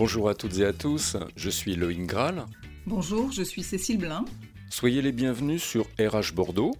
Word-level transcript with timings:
Bonjour 0.00 0.30
à 0.30 0.34
toutes 0.34 0.56
et 0.56 0.64
à 0.64 0.72
tous, 0.72 1.18
je 1.36 1.50
suis 1.50 1.76
Loïc 1.76 2.06
Graal. 2.06 2.46
Bonjour, 2.86 3.30
je 3.32 3.42
suis 3.42 3.62
Cécile 3.62 3.98
Blin. 3.98 4.24
Soyez 4.70 5.02
les 5.02 5.12
bienvenus 5.12 5.62
sur 5.62 5.84
RH 5.98 6.32
Bordeaux 6.34 6.74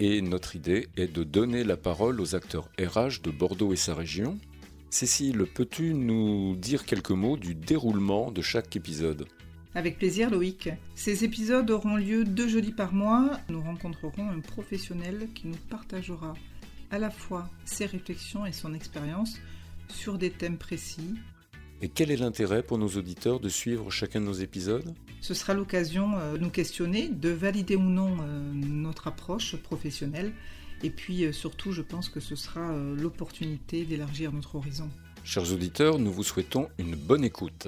et 0.00 0.22
notre 0.22 0.56
idée 0.56 0.88
est 0.96 1.14
de 1.14 1.22
donner 1.22 1.64
la 1.64 1.76
parole 1.76 2.18
aux 2.18 2.34
acteurs 2.34 2.70
RH 2.80 3.20
de 3.24 3.30
Bordeaux 3.30 3.74
et 3.74 3.76
sa 3.76 3.94
région. 3.94 4.38
Cécile, 4.88 5.44
peux-tu 5.54 5.92
nous 5.92 6.56
dire 6.56 6.86
quelques 6.86 7.10
mots 7.10 7.36
du 7.36 7.54
déroulement 7.54 8.30
de 8.30 8.40
chaque 8.40 8.74
épisode? 8.74 9.26
Avec 9.74 9.98
plaisir 9.98 10.30
Loïc. 10.30 10.70
Ces 10.94 11.24
épisodes 11.24 11.70
auront 11.70 11.96
lieu 11.96 12.24
deux 12.24 12.48
jeudis 12.48 12.72
par 12.72 12.94
mois. 12.94 13.38
Nous 13.50 13.60
rencontrerons 13.60 14.30
un 14.30 14.40
professionnel 14.40 15.28
qui 15.34 15.46
nous 15.46 15.58
partagera 15.68 16.32
à 16.90 16.98
la 16.98 17.10
fois 17.10 17.50
ses 17.66 17.84
réflexions 17.84 18.46
et 18.46 18.52
son 18.52 18.72
expérience 18.72 19.38
sur 19.88 20.16
des 20.16 20.30
thèmes 20.30 20.56
précis. 20.56 21.16
Et 21.84 21.88
quel 21.88 22.12
est 22.12 22.16
l'intérêt 22.16 22.62
pour 22.62 22.78
nos 22.78 22.90
auditeurs 22.90 23.40
de 23.40 23.48
suivre 23.48 23.90
chacun 23.90 24.20
de 24.20 24.26
nos 24.26 24.32
épisodes? 24.32 24.94
Ce 25.20 25.34
sera 25.34 25.52
l'occasion 25.52 26.16
euh, 26.16 26.34
de 26.34 26.38
nous 26.38 26.48
questionner, 26.48 27.08
de 27.08 27.30
valider 27.30 27.74
ou 27.74 27.82
non 27.82 28.18
euh, 28.20 28.52
notre 28.54 29.08
approche 29.08 29.56
professionnelle. 29.56 30.32
Et 30.84 30.90
puis 30.90 31.24
euh, 31.24 31.32
surtout, 31.32 31.72
je 31.72 31.82
pense 31.82 32.08
que 32.08 32.20
ce 32.20 32.36
sera 32.36 32.72
l'opportunité 32.96 33.84
d'élargir 33.84 34.32
notre 34.32 34.54
horizon. 34.54 34.88
Chers 35.24 35.52
auditeurs, 35.52 35.98
nous 35.98 36.12
vous 36.12 36.22
souhaitons 36.22 36.68
une 36.78 36.94
bonne 36.94 37.24
écoute. 37.24 37.66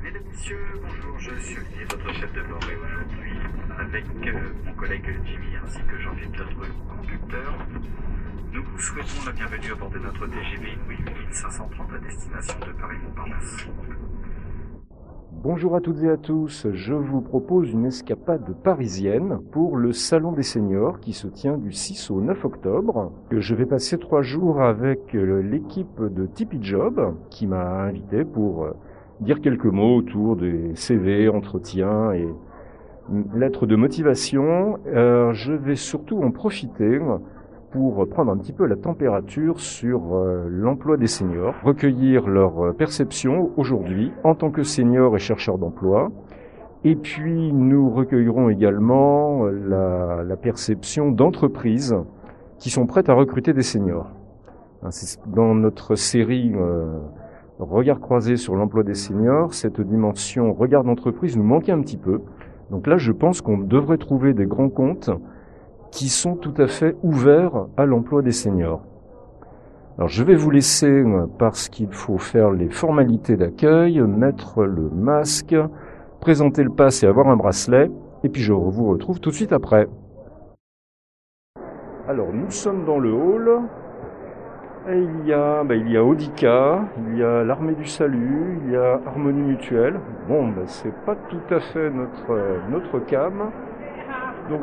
Mesdames, 0.00 0.22
Messieurs, 0.30 0.58
bonjour, 0.80 1.18
je 1.18 1.40
suis 1.40 1.56
Olivier, 1.56 1.84
votre 1.90 2.14
chef 2.14 2.32
de 2.32 2.42
bord, 2.42 2.70
et 2.70 2.76
aujourd'hui, 2.76 3.17
avec 3.88 4.04
euh, 4.26 4.32
mon 4.66 4.72
collègue 4.74 5.04
Jimmy 5.24 5.56
ainsi 5.64 5.78
que 5.78 5.98
Jean-Philippe, 5.98 6.38
notre 6.38 6.94
conducteur, 6.94 7.54
nous 8.52 8.62
vous 8.62 8.78
souhaitons 8.78 9.24
la 9.24 9.32
bienvenue 9.32 9.72
à 9.72 9.74
bord 9.76 9.90
de 9.90 9.98
notre 9.98 10.26
TGV 10.26 10.72
Inouï 10.74 10.98
8530 11.30 11.86
à 11.94 11.98
destination 11.98 12.54
de 12.60 12.80
Paris-Montparnasse. 12.80 13.68
Bonjour 15.32 15.74
à 15.74 15.80
toutes 15.80 16.02
et 16.02 16.10
à 16.10 16.16
tous, 16.18 16.66
je 16.70 16.92
vous 16.92 17.22
propose 17.22 17.70
une 17.70 17.86
escapade 17.86 18.54
parisienne 18.62 19.38
pour 19.52 19.76
le 19.76 19.92
Salon 19.92 20.32
des 20.32 20.42
Seniors 20.42 21.00
qui 21.00 21.14
se 21.14 21.28
tient 21.28 21.56
du 21.56 21.72
6 21.72 22.10
au 22.10 22.20
9 22.20 22.44
octobre. 22.44 23.12
Je 23.30 23.54
vais 23.54 23.66
passer 23.66 23.96
trois 23.96 24.22
jours 24.22 24.60
avec 24.60 25.14
euh, 25.14 25.40
l'équipe 25.40 26.02
de 26.02 26.26
Tipeee 26.26 26.62
Job 26.62 27.16
qui 27.30 27.46
m'a 27.46 27.84
invité 27.84 28.24
pour 28.24 28.64
euh, 28.64 28.72
dire 29.20 29.40
quelques 29.40 29.64
mots 29.64 29.96
autour 29.96 30.36
des 30.36 30.74
CV, 30.74 31.28
entretiens 31.28 32.12
et 32.12 32.28
lettres 33.34 33.66
de 33.66 33.76
motivation. 33.76 34.78
Euh, 34.86 35.32
je 35.32 35.52
vais 35.52 35.76
surtout 35.76 36.22
en 36.22 36.30
profiter 36.30 36.98
pour 37.70 38.08
prendre 38.08 38.32
un 38.32 38.36
petit 38.36 38.52
peu 38.52 38.66
la 38.66 38.76
température 38.76 39.60
sur 39.60 40.14
euh, 40.14 40.46
l'emploi 40.48 40.96
des 40.96 41.06
seniors, 41.06 41.54
recueillir 41.62 42.26
leur 42.26 42.66
euh, 42.66 42.72
perception 42.72 43.50
aujourd'hui 43.56 44.12
en 44.24 44.34
tant 44.34 44.50
que 44.50 44.62
seniors 44.62 45.16
et 45.16 45.18
chercheurs 45.18 45.58
d'emploi. 45.58 46.10
Et 46.84 46.96
puis 46.96 47.52
nous 47.52 47.90
recueillerons 47.90 48.48
également 48.48 49.44
la, 49.46 50.22
la 50.24 50.36
perception 50.36 51.10
d'entreprises 51.10 51.96
qui 52.58 52.70
sont 52.70 52.86
prêtes 52.86 53.08
à 53.08 53.14
recruter 53.14 53.52
des 53.52 53.62
seniors. 53.62 54.10
Hein, 54.82 54.90
dans 55.26 55.54
notre 55.54 55.96
série 55.96 56.52
euh, 56.54 57.00
Regard 57.58 57.98
croisé 57.98 58.36
sur 58.36 58.54
l'emploi 58.54 58.84
des 58.84 58.94
seniors, 58.94 59.52
cette 59.52 59.80
dimension 59.80 60.52
regard 60.52 60.84
d'entreprise 60.84 61.36
nous 61.36 61.42
manquait 61.42 61.72
un 61.72 61.80
petit 61.80 61.96
peu. 61.96 62.20
Donc 62.70 62.86
là, 62.86 62.96
je 62.98 63.12
pense 63.12 63.40
qu'on 63.40 63.58
devrait 63.58 63.98
trouver 63.98 64.34
des 64.34 64.46
grands 64.46 64.68
comptes 64.68 65.10
qui 65.90 66.08
sont 66.08 66.36
tout 66.36 66.54
à 66.58 66.66
fait 66.66 66.96
ouverts 67.02 67.66
à 67.76 67.86
l'emploi 67.86 68.22
des 68.22 68.32
seniors. 68.32 68.82
Alors 69.96 70.08
je 70.08 70.22
vais 70.22 70.36
vous 70.36 70.50
laisser 70.50 71.02
parce 71.38 71.68
qu'il 71.68 71.92
faut 71.92 72.18
faire 72.18 72.52
les 72.52 72.68
formalités 72.68 73.36
d'accueil, 73.36 74.00
mettre 74.00 74.64
le 74.64 74.88
masque, 74.90 75.56
présenter 76.20 76.62
le 76.62 76.70
pass 76.70 77.02
et 77.02 77.06
avoir 77.06 77.28
un 77.28 77.36
bracelet, 77.36 77.90
et 78.22 78.28
puis 78.28 78.42
je 78.42 78.52
vous 78.52 78.88
retrouve 78.90 79.18
tout 79.18 79.30
de 79.30 79.34
suite 79.34 79.52
après. 79.52 79.88
Alors 82.06 82.32
nous 82.32 82.50
sommes 82.50 82.84
dans 82.84 82.98
le 82.98 83.12
hall, 83.12 83.62
il 84.94 85.26
y 85.26 85.32
a, 85.32 85.62
ben, 85.64 85.74
il 85.74 85.92
y 85.92 85.96
a 85.96 86.02
Audica, 86.02 86.80
il 87.08 87.18
y 87.18 87.22
a 87.22 87.44
l'Armée 87.44 87.74
du 87.74 87.86
Salut, 87.86 88.58
il 88.64 88.72
y 88.72 88.76
a 88.76 89.00
Harmonie 89.06 89.42
Mutuelle. 89.42 90.00
Bon, 90.28 90.48
ben, 90.48 90.66
c'est 90.66 90.94
pas 91.04 91.14
tout 91.28 91.54
à 91.54 91.60
fait 91.60 91.90
notre, 91.90 92.38
notre 92.70 92.98
cam. 93.00 93.50
Donc 94.48 94.62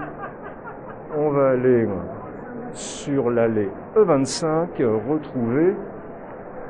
on 1.15 1.29
va 1.29 1.49
aller 1.49 1.87
sur 2.73 3.29
l'allée 3.29 3.69
E25 3.95 4.83
retrouver 5.07 5.75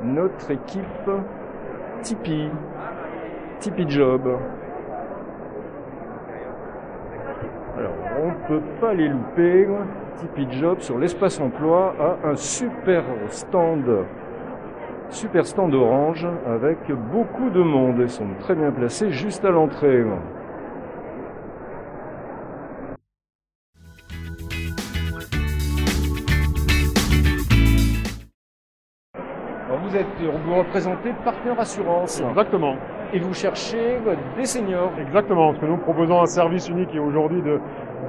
notre 0.02 0.50
équipe 0.50 1.10
Tipeee, 2.02 2.50
Tipeee 3.58 3.88
Job. 3.88 4.20
Alors, 7.78 7.94
on 8.22 8.28
ne 8.28 8.48
peut 8.48 8.66
pas 8.80 8.94
les 8.94 9.08
louper. 9.08 9.66
Tipeee 10.16 10.50
Job 10.50 10.80
sur 10.80 10.98
l'espace 10.98 11.40
emploi 11.40 11.94
a 12.00 12.28
un 12.28 12.36
super 12.36 13.04
stand, 13.28 13.84
super 15.10 15.46
stand 15.46 15.74
orange 15.74 16.26
avec 16.46 16.78
beaucoup 17.12 17.50
de 17.50 17.62
monde. 17.62 17.96
Ils 18.00 18.08
sont 18.08 18.26
très 18.40 18.54
bien 18.54 18.70
placés 18.70 19.10
juste 19.10 19.44
à 19.44 19.50
l'entrée. 19.50 20.04
vous 30.44 30.54
représentez 30.56 31.12
Partenaire 31.24 31.60
Assurance. 31.60 32.22
Exactement. 32.30 32.76
Et 33.12 33.18
vous 33.18 33.34
cherchez 33.34 33.98
des 34.36 34.44
seniors. 34.44 34.92
Exactement, 35.00 35.48
parce 35.48 35.60
que 35.60 35.66
nous 35.66 35.76
proposons 35.76 36.22
un 36.22 36.26
service 36.26 36.68
unique 36.68 36.94
et 36.94 36.98
aujourd'hui 36.98 37.40
de 37.42 37.60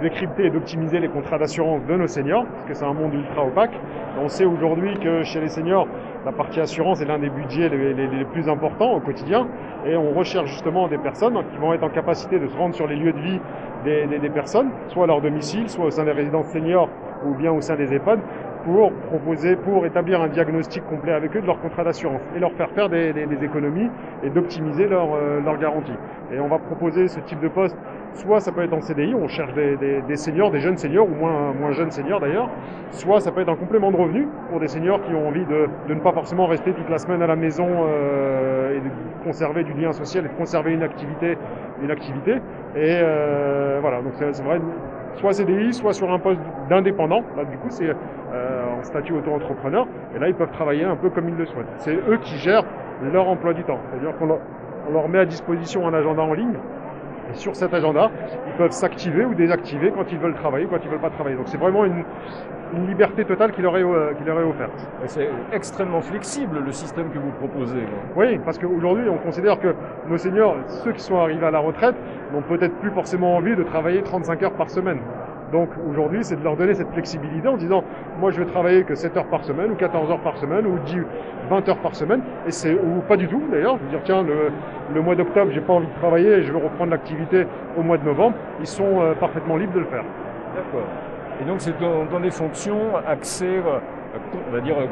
décrypter 0.01 0.45
et 0.45 0.49
d'optimiser 0.49 0.99
les 0.99 1.07
contrats 1.07 1.37
d'assurance 1.37 1.85
de 1.85 1.95
nos 1.95 2.07
seniors, 2.07 2.45
parce 2.45 2.65
que 2.65 2.73
c'est 2.73 2.85
un 2.85 2.93
monde 2.93 3.13
ultra 3.13 3.45
opaque. 3.45 3.73
On 4.21 4.27
sait 4.27 4.45
aujourd'hui 4.45 4.97
que 4.99 5.23
chez 5.23 5.39
les 5.39 5.49
seniors, 5.49 5.87
la 6.25 6.31
partie 6.31 6.59
assurance 6.59 7.01
est 7.01 7.05
l'un 7.05 7.19
des 7.19 7.29
budgets 7.29 7.69
les, 7.69 8.25
plus 8.25 8.49
importants 8.49 8.93
au 8.93 8.99
quotidien, 8.99 9.47
et 9.85 9.95
on 9.95 10.11
recherche 10.13 10.49
justement 10.49 10.87
des 10.87 10.97
personnes 10.97 11.37
qui 11.51 11.57
vont 11.57 11.73
être 11.73 11.83
en 11.83 11.89
capacité 11.89 12.39
de 12.39 12.47
se 12.47 12.57
rendre 12.57 12.75
sur 12.75 12.87
les 12.87 12.95
lieux 12.95 13.13
de 13.13 13.19
vie 13.19 13.39
des, 13.83 14.05
des 14.05 14.29
personnes, 14.29 14.69
soit 14.89 15.05
à 15.05 15.07
leur 15.07 15.21
domicile, 15.21 15.69
soit 15.69 15.85
au 15.85 15.91
sein 15.91 16.03
des 16.03 16.11
résidences 16.11 16.47
seniors 16.47 16.89
ou 17.25 17.33
bien 17.33 17.51
au 17.51 17.61
sein 17.61 17.75
des 17.75 17.93
EHPAD, 17.93 18.19
pour 18.67 18.91
proposer, 18.91 19.55
pour 19.55 19.85
établir 19.85 20.21
un 20.21 20.27
diagnostic 20.27 20.85
complet 20.85 21.13
avec 21.13 21.35
eux 21.37 21.41
de 21.41 21.45
leur 21.45 21.59
contrat 21.61 21.85
d'assurance 21.85 22.19
et 22.35 22.39
leur 22.39 22.51
faire 22.53 22.69
faire 22.71 22.89
des, 22.89 23.13
économies 23.41 23.89
et 24.23 24.29
d'optimiser 24.29 24.87
leur, 24.87 25.13
euh, 25.13 25.39
leur 25.43 25.57
garantie. 25.57 25.93
Et 26.33 26.39
on 26.39 26.47
va 26.47 26.57
proposer 26.57 27.07
ce 27.07 27.21
type 27.21 27.39
de 27.39 27.47
poste, 27.47 27.77
soit 28.13 28.41
ça 28.41 28.51
peut 28.51 28.63
être 28.63 28.73
en 28.73 28.81
CDI, 28.81 29.15
on 29.15 29.29
cherche 29.29 29.53
des, 29.53 30.15
seniors, 30.15 30.51
des 30.51 30.59
jeunes 30.59 30.77
seniors 30.77 31.07
ou 31.07 31.15
moins, 31.15 31.53
moins 31.53 31.71
jeunes 31.71 31.91
seniors 31.91 32.19
d'ailleurs, 32.19 32.49
soit 32.91 33.21
ça 33.21 33.31
peut 33.31 33.39
être 33.41 33.49
un 33.49 33.55
complément 33.55 33.91
de 33.91 33.97
revenu 33.97 34.27
pour 34.49 34.59
des 34.59 34.67
seniors 34.67 35.01
qui 35.01 35.13
ont 35.13 35.27
envie 35.29 35.45
de, 35.45 35.67
de 35.87 35.93
ne 35.93 35.99
pas 36.01 36.11
forcément 36.11 36.47
rester 36.47 36.73
toute 36.73 36.89
la 36.89 36.97
semaine 36.97 37.21
à 37.21 37.27
la 37.27 37.37
maison 37.37 37.67
euh, 37.69 38.75
et 38.75 38.79
de 38.79 38.89
conserver 39.23 39.63
du 39.63 39.73
lien 39.73 39.93
social 39.93 40.25
et 40.25 40.27
de 40.27 40.33
conserver 40.33 40.73
une 40.73 40.83
activité. 40.83 41.37
Une 41.81 41.91
activité. 41.91 42.31
Et 42.75 42.99
euh, 43.01 43.77
voilà, 43.81 44.01
donc 44.01 44.13
c'est 44.15 44.43
vrai, 44.43 44.59
soit 45.15 45.33
CDI, 45.33 45.73
soit 45.73 45.93
sur 45.93 46.11
un 46.11 46.19
poste 46.19 46.39
d'indépendant. 46.69 47.23
Là, 47.35 47.45
du 47.45 47.57
coup, 47.57 47.67
c'est 47.69 47.89
en 48.79 48.83
statut 48.83 49.13
auto-entrepreneur. 49.13 49.87
Et 50.15 50.19
là, 50.19 50.27
ils 50.27 50.35
peuvent 50.35 50.51
travailler 50.51 50.83
un 50.83 50.95
peu 50.95 51.09
comme 51.09 51.29
ils 51.29 51.35
le 51.35 51.45
souhaitent. 51.45 51.67
C'est 51.77 51.95
eux 51.95 52.17
qui 52.21 52.35
gèrent 52.37 52.65
leur 53.11 53.27
emploi 53.27 53.53
du 53.53 53.63
temps. 53.63 53.79
C'est-à-dire 53.89 54.17
qu'on 54.17 54.27
leur 54.91 55.09
met 55.09 55.19
à 55.19 55.25
disposition 55.25 55.87
un 55.87 55.93
agenda 55.93 56.21
en 56.21 56.33
ligne. 56.33 56.55
Et 57.29 57.35
sur 57.35 57.55
cet 57.55 57.73
agenda, 57.73 58.09
ils 58.47 58.53
peuvent 58.53 58.71
s'activer 58.71 59.25
ou 59.25 59.33
désactiver 59.33 59.91
quand 59.91 60.11
ils 60.11 60.17
veulent 60.17 60.35
travailler, 60.35 60.65
quand 60.65 60.77
ils 60.83 60.89
veulent 60.89 60.99
pas 60.99 61.09
travailler. 61.09 61.35
Donc 61.35 61.47
c'est 61.49 61.57
vraiment 61.57 61.83
une, 61.83 62.03
une 62.73 62.87
liberté 62.87 63.25
totale 63.25 63.51
qui 63.51 63.61
leur 63.61 63.77
est, 63.77 63.83
euh, 63.83 64.13
qui 64.13 64.23
leur 64.23 64.39
est 64.39 64.43
offerte. 64.43 64.87
C'est 65.05 65.29
extrêmement 65.51 66.01
flexible 66.01 66.59
le 66.65 66.71
système 66.71 67.09
que 67.09 67.19
vous 67.19 67.31
proposez. 67.31 67.83
Oui, 68.15 68.39
parce 68.45 68.57
qu'aujourd'hui, 68.57 69.09
on 69.09 69.17
considère 69.17 69.59
que 69.59 69.75
nos 70.07 70.17
seniors, 70.17 70.55
ceux 70.67 70.93
qui 70.93 71.01
sont 71.01 71.17
arrivés 71.17 71.45
à 71.45 71.51
la 71.51 71.59
retraite, 71.59 71.95
n'ont 72.33 72.41
peut-être 72.41 72.75
plus 72.75 72.91
forcément 72.91 73.35
envie 73.35 73.55
de 73.55 73.63
travailler 73.63 74.01
35 74.01 74.43
heures 74.43 74.53
par 74.53 74.69
semaine. 74.69 74.99
Donc 75.51 75.69
aujourd'hui, 75.89 76.23
c'est 76.23 76.35
de 76.35 76.43
leur 76.43 76.57
donner 76.57 76.73
cette 76.73 76.91
flexibilité 76.91 77.47
en 77.47 77.55
disant, 77.55 77.83
moi 78.19 78.31
je 78.31 78.39
vais 78.39 78.45
travailler 78.45 78.83
que 78.83 78.95
7 78.95 79.15
heures 79.17 79.27
par 79.27 79.43
semaine, 79.45 79.71
ou 79.71 79.75
14 79.75 80.11
heures 80.11 80.19
par 80.19 80.37
semaine, 80.37 80.65
ou 80.67 80.77
10, 80.79 80.97
20 81.49 81.69
heures 81.69 81.77
par 81.77 81.95
semaine, 81.95 82.21
et 82.45 82.51
c'est 82.51 82.73
ou 82.73 83.01
pas 83.07 83.15
du 83.15 83.27
tout 83.27 83.41
d'ailleurs. 83.49 83.77
Je 83.77 83.83
veux 83.83 83.89
dire, 83.89 84.01
tiens, 84.03 84.23
le, 84.23 85.01
mois 85.01 85.15
d'octobre, 85.15 85.51
j'ai 85.51 85.61
pas 85.61 85.73
envie 85.73 85.87
de 85.87 85.99
travailler, 85.99 86.43
je 86.43 86.51
vais 86.51 86.61
reprendre 86.61 86.91
l'activité 86.91 87.47
au 87.77 87.81
mois 87.81 87.97
de 87.97 88.03
novembre. 88.03 88.35
Ils 88.59 88.67
sont 88.67 89.01
euh, 89.01 89.13
parfaitement 89.13 89.55
libres 89.55 89.73
de 89.73 89.79
le 89.79 89.85
faire. 89.85 90.03
D'accord. 90.55 90.87
Et 91.41 91.45
donc 91.45 91.61
c'est 91.61 91.79
dans, 91.79 92.19
des 92.19 92.31
fonctions 92.31 92.95
axées, 93.07 93.61
euh, 93.65 93.79
on 94.49 94.51
va 94.51 94.59
dire, 94.59 94.75
euh, 94.77 94.87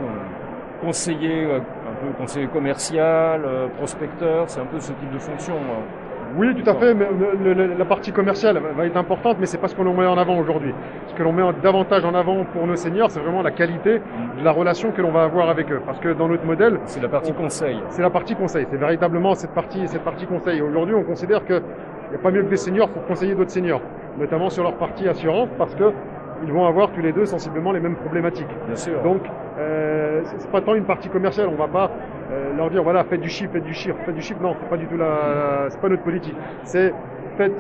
conseiller, 0.82 1.46
un 1.46 2.06
peu 2.06 2.14
conseiller 2.18 2.48
commercial, 2.48 3.42
prospecteur, 3.78 4.44
c'est 4.48 4.60
un 4.60 4.66
peu 4.66 4.80
ce 4.80 4.92
type 4.92 5.12
de 5.12 5.20
fonction. 5.20 5.56
Oui, 6.38 6.54
tout 6.56 6.70
à 6.70 6.76
fait. 6.76 6.94
Mais 6.94 7.08
le- 7.44 7.54
le- 7.54 7.74
la 7.78 7.86
partie 7.86 8.12
commerciale 8.12 8.60
va 8.76 8.86
être 8.86 8.98
importante, 8.98 9.38
mais 9.40 9.46
c'est 9.46 9.58
pas 9.58 9.68
ce 9.68 9.76
que 9.76 9.82
l'on 9.82 9.94
met 9.94 10.06
en 10.06 10.18
avant 10.18 10.38
aujourd'hui. 10.38 10.74
Ce 11.08 11.14
que 11.14 11.24
l'on 11.24 11.32
met 11.32 11.44
davantage 11.64 12.04
en 12.04 12.14
avant 12.14 12.44
pour 12.46 12.68
nos 12.68 12.76
seniors, 12.76 13.10
c'est 13.12 13.20
vraiment 13.20 13.42
la 13.42 13.52
qualité 13.52 14.00
de 14.40 14.44
la 14.44 14.52
relation 14.52 14.92
que 14.92 15.02
l'on 15.02 15.12
va 15.12 15.24
avoir 15.24 15.50
avec 15.50 15.72
eux. 15.72 15.82
Parce 15.86 16.00
que 16.00 16.10
dans 16.14 16.28
notre 16.28 16.46
modèle, 16.46 16.80
C'est 16.86 17.02
la 17.02 17.08
partie 17.10 17.32
On- 17.38 17.42
conseil. 17.44 17.80
c'est 17.90 18.02
la 18.02 18.10
partie 18.10 18.36
conseil. 18.36 18.66
C'est 18.70 18.78
véritablement 18.78 19.34
cette 19.36 19.52
partie, 19.52 19.88
cette 19.88 20.04
partie 20.04 20.26
conseil. 20.26 20.62
Aujourd'hui, 20.62 20.96
on 20.96 21.04
considère 21.04 21.46
qu'il 21.46 21.62
n'y 22.10 22.16
a 22.16 22.20
pas 22.20 22.32
mieux 22.32 22.44
que 22.44 22.50
des 22.50 22.58
seniors 22.58 22.90
pour 22.90 23.06
conseiller 23.06 23.34
d'autres 23.36 23.52
seniors, 23.52 23.82
notamment 24.20 24.50
sur 24.50 24.64
leur 24.64 24.74
partie 24.74 25.08
assurance, 25.08 25.50
parce 25.58 25.74
que 25.76 25.92
ils 26.46 26.54
vont 26.54 26.66
avoir 26.66 26.92
tous 26.92 27.02
les 27.02 27.12
deux 27.12 27.26
sensiblement 27.26 27.72
les 27.72 27.80
mêmes 27.80 27.96
problématiques. 27.96 28.48
Bien 28.68 28.76
sûr. 28.76 29.02
Donc, 29.04 29.22
euh, 29.60 30.22
c'est 30.38 30.52
pas 30.52 30.62
tant 30.62 30.76
une 30.76 30.86
partie 30.86 31.10
commerciale. 31.10 31.48
On 31.52 31.56
va 31.56 31.68
pas 31.68 31.92
euh, 32.32 32.56
leur 32.58 32.70
dire 32.70 32.84
voilà, 32.84 33.04
faites 33.04 33.22
du 33.22 33.30
chiffre, 33.30 33.52
faites 33.54 33.64
du 33.64 33.74
chiffre, 33.74 33.96
faites 34.06 34.16
du 34.16 34.22
chiffre. 34.22 34.42
Non, 34.42 34.56
c'est 34.60 34.70
pas 34.70 34.78
du 34.78 34.86
tout 34.88 34.98
la, 34.98 35.66
c'est 35.70 35.80
pas 35.82 35.90
notre 35.90 36.04
politique. 36.04 36.36
C'est 36.64 36.94
faites 37.38 37.54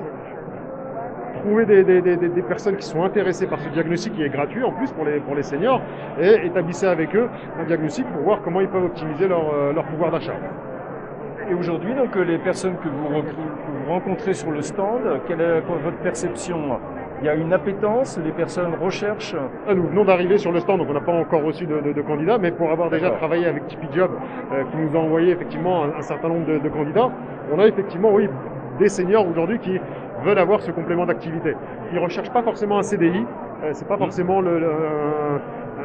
trouver 1.41 1.65
des, 1.65 1.83
des, 1.83 2.01
des, 2.01 2.15
des- 2.17 2.29
des 2.29 2.41
personnes 2.41 2.75
qui 2.75 2.85
sont 2.85 3.03
intéressées 3.03 3.45
par 3.45 3.59
ce 3.59 3.69
diagnostic 3.69 4.13
qui 4.13 4.23
est 4.23 4.29
gratuit 4.29 4.63
en 4.63 4.71
plus 4.71 4.91
pour 4.91 5.05
les 5.05 5.19
pour 5.19 5.35
les 5.35 5.43
seniors 5.43 5.79
et 6.19 6.45
établissez 6.45 6.87
avec 6.87 7.15
eux 7.15 7.27
un 7.59 7.65
diagnostic 7.65 8.05
pour 8.07 8.21
voir 8.23 8.41
comment 8.43 8.61
ils 8.61 8.67
peuvent 8.67 8.85
optimiser 8.85 9.27
leur, 9.27 9.53
euh, 9.53 9.73
leur 9.73 9.83
pouvoir 9.85 10.11
d'achat. 10.11 10.33
Et 11.51 11.53
aujourd'hui, 11.53 11.93
donc, 11.93 12.15
les 12.15 12.39
personnes 12.39 12.75
que 12.77 12.87
vous, 12.89 13.07
recru- 13.15 13.35
que 13.35 13.85
vous 13.85 13.91
rencontrez 13.91 14.33
sur 14.33 14.49
le 14.49 14.63
stand, 14.63 15.01
quelle 15.27 15.41
est 15.41 15.59
votre 15.59 15.97
perception 16.01 16.79
Il 17.21 17.25
y 17.25 17.29
a 17.29 17.35
une 17.35 17.53
appétence, 17.53 18.19
les 18.23 18.31
personnes 18.31 18.73
recherchent 18.79 19.35
Ah, 19.67 19.73
Nous 19.73 19.87
venons 19.87 20.03
d'arriver 20.05 20.37
sur 20.37 20.51
le 20.51 20.59
stand, 20.59 20.79
donc 20.79 20.87
on 20.89 20.93
n'a 20.93 20.99
pas 21.01 21.13
encore 21.13 21.43
reçu 21.43 21.65
de, 21.65 21.79
de- 21.79 21.93
de 21.93 22.01
candidats, 22.01 22.37
mais 22.37 22.51
pour 22.51 22.69
avoir 22.71 22.89
déjà 22.89 23.09
travaillé 23.11 23.45
avec 23.47 23.65
Tipeee 23.67 23.87
Job, 23.93 24.11
euh, 24.51 24.63
qui 24.65 24.77
nous 24.77 24.95
a 24.97 25.01
envoyé 25.01 25.31
effectivement 25.31 25.85
un, 25.85 25.97
un 25.97 26.01
certain 26.01 26.27
nombre 26.27 26.45
de, 26.45 26.57
de 26.59 26.69
candidats, 26.69 27.09
on 27.53 27.59
a 27.59 27.67
effectivement, 27.67 28.11
oui, 28.13 28.27
des 28.79 28.89
seniors 28.89 29.25
aujourd'hui 29.27 29.59
qui 29.59 29.79
veulent 30.23 30.37
avoir 30.39 30.59
ce 30.61 30.71
complément 30.71 31.05
d'activité. 31.05 31.55
Ils 31.93 31.99
recherchent 31.99 32.31
pas 32.31 32.43
forcément 32.43 32.77
un 32.77 32.83
CDI, 32.83 33.25
euh, 33.63 33.69
c'est 33.73 33.87
pas 33.87 33.97
forcément 33.97 34.41
le, 34.41 34.59
le- 34.59 34.67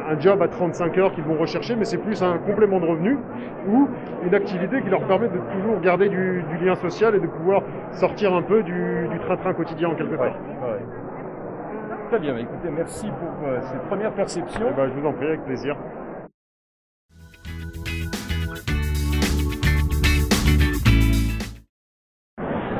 un, 0.09 0.19
job 0.19 0.41
à 0.41 0.47
35 0.49 0.97
heures 0.97 1.13
qu'ils 1.13 1.23
vont 1.23 1.35
rechercher, 1.37 1.75
mais 1.77 1.85
c'est 1.85 1.97
plus 1.97 2.21
un 2.21 2.37
complément 2.37 2.79
de 2.81 2.85
revenu 2.85 3.17
ou 3.69 3.87
une 4.25 4.35
activité 4.35 4.81
qui 4.81 4.89
leur 4.89 5.01
permet 5.01 5.27
de 5.27 5.37
toujours 5.53 5.79
garder 5.81 6.09
du, 6.09 6.43
du 6.57 6.65
lien 6.65 6.75
social 6.75 7.15
et 7.15 7.19
de 7.19 7.27
pouvoir 7.27 7.61
sortir 7.93 8.33
un 8.33 8.41
peu 8.41 8.61
du 8.63 9.07
du 9.09 9.19
train-train 9.19 9.53
quotidien 9.53 9.89
en 9.89 9.95
quelque 9.95 10.17
sorte. 10.17 10.37
Très 12.11 12.19
bien, 12.19 12.35
écoutez, 12.35 12.69
merci 12.69 13.07
pour 13.07 13.47
euh, 13.47 13.61
ces 13.61 13.87
premières 13.87 14.11
perceptions. 14.11 14.67
Eh 14.69 14.73
ben, 14.73 14.89
je 14.89 14.99
vous 14.99 15.07
en 15.07 15.13
prie, 15.13 15.27
avec 15.27 15.45
plaisir. 15.45 15.77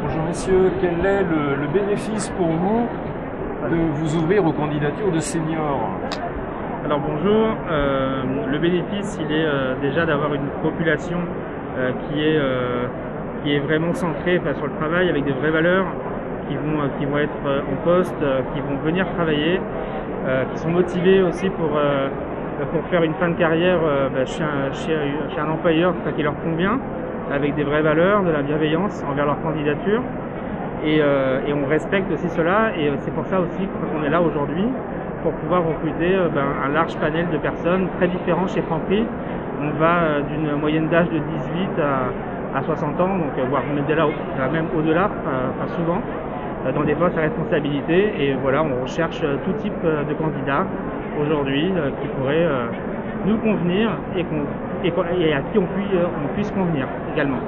Bonjour 0.04 0.24
messieurs, 0.28 0.72
quel 0.82 1.06
est 1.06 1.24
le, 1.24 1.56
le 1.62 1.68
bénéfice 1.72 2.30
pour 2.32 2.48
vous 2.48 2.90
de 3.70 3.76
vous 3.94 4.18
ouvrir 4.18 4.46
aux 4.46 4.52
candidatures 4.52 5.14
de 5.14 5.20
seniors? 5.20 5.92
Alors 6.84 7.00
bonjour, 7.00 7.56
Euh, 7.70 8.24
le 8.48 8.60
bénéfice 8.60 9.18
il 9.18 9.32
est 9.32 9.46
euh, 9.46 9.80
déjà 9.80 10.06
d'avoir 10.06 10.34
une 10.34 10.50
population 10.62 11.20
euh, 11.78 11.94
qui, 11.94 12.22
est, 12.22 12.38
euh, 12.38 12.86
qui 13.42 13.56
est 13.56 13.60
vraiment 13.60 13.94
centrée 13.94 14.40
enfin, 14.40 14.54
sur 14.56 14.68
le 14.68 14.74
travail 14.74 15.10
avec 15.10 15.24
des 15.24 15.32
vraies 15.32 15.52
valeurs 15.52 15.86
qui 16.52 16.58
vont, 16.58 16.82
euh, 16.82 16.88
qui 17.00 17.06
vont 17.06 17.18
être 17.18 17.46
euh, 17.46 17.62
en 17.72 17.76
poste, 17.84 18.14
euh, 18.22 18.42
qui 18.54 18.60
vont 18.62 18.76
venir 18.84 19.06
travailler, 19.16 19.60
qui 20.54 20.60
sont 20.60 20.70
motivés 20.70 21.24
aussi 21.24 21.50
pour, 21.50 21.70
pour 22.72 22.84
faire 22.92 23.02
une 23.02 23.14
fin 23.16 23.30
de 23.30 23.34
carrière 23.34 23.80
bah, 24.14 24.24
chez, 24.24 24.44
un, 24.44 24.72
chez, 24.72 24.94
un- 25.40 25.50
employeur 25.50 25.96
qui 26.16 26.22
leur 26.22 26.36
convient, 26.44 26.80
avec 27.32 27.56
des 27.56 27.64
vraies 27.64 27.82
valeurs, 27.82 28.22
de 28.22 28.30
la 28.30 28.44
bienveillance 28.44 29.04
envers 29.10 29.26
leur 29.26 29.42
candidature. 29.42 30.04
Et, 30.86 31.02
on 31.52 31.66
respecte 31.68 32.12
aussi 32.12 32.30
cela 32.30 32.70
et 32.78 32.92
c'est 33.00 33.10
pour 33.16 33.26
ça 33.26 33.40
aussi 33.40 33.68
qu'on 33.68 34.04
est 34.04 34.12
là 34.12 34.22
aujourd'hui 34.22 34.68
pour 35.24 35.34
pouvoir 35.34 35.64
recruter 35.66 36.16
ben, 36.36 36.46
un 36.64 36.70
large 36.70 36.96
panel 36.98 37.28
de 37.32 37.38
personnes 37.38 37.88
très 37.98 38.08
différents 38.08 38.46
chez 38.48 38.62
Franprix. 38.62 39.08
On 39.60 39.72
va 39.80 40.22
d'une 40.22 40.56
moyenne 40.56 40.88
d'âge 40.88 41.10
de 41.10 41.18
18 41.18 41.80
à, 41.80 42.58
à 42.60 42.62
60 42.62 43.02
ans, 43.02 43.18
donc 43.18 43.32
voire 43.50 43.64
même, 43.66 43.86
au- 44.06 44.52
même 44.54 44.68
au-delà, 44.78 45.10
enfin 45.56 45.68
souvent, 45.76 46.02
dans 46.74 46.84
des 46.84 46.96
postes 46.96 47.18
à 47.18 47.22
responsabilité. 47.22 48.14
Et 48.20 48.36
voilà, 48.36 48.64
on 48.64 48.82
recherche 48.84 49.20
euh, 49.24 49.38
tout 49.46 49.54
type 49.54 49.74
euh, 49.84 50.04
de 50.04 50.14
candidats 50.14 50.66
aujourd'hui 51.20 51.72
euh, 51.76 51.90
qui 52.02 52.08
pourraient 52.10 52.46
euh, 52.46 52.68
nous 53.26 53.38
convenir 53.38 53.90
et, 54.16 54.22
à 55.34 55.42
qui 55.42 55.58
on, 55.58 55.66
puis- 55.66 55.98
euh, 55.98 56.06
on 56.24 56.34
puisse 56.34 56.52
convenir 56.52 56.88
également. 57.14 57.40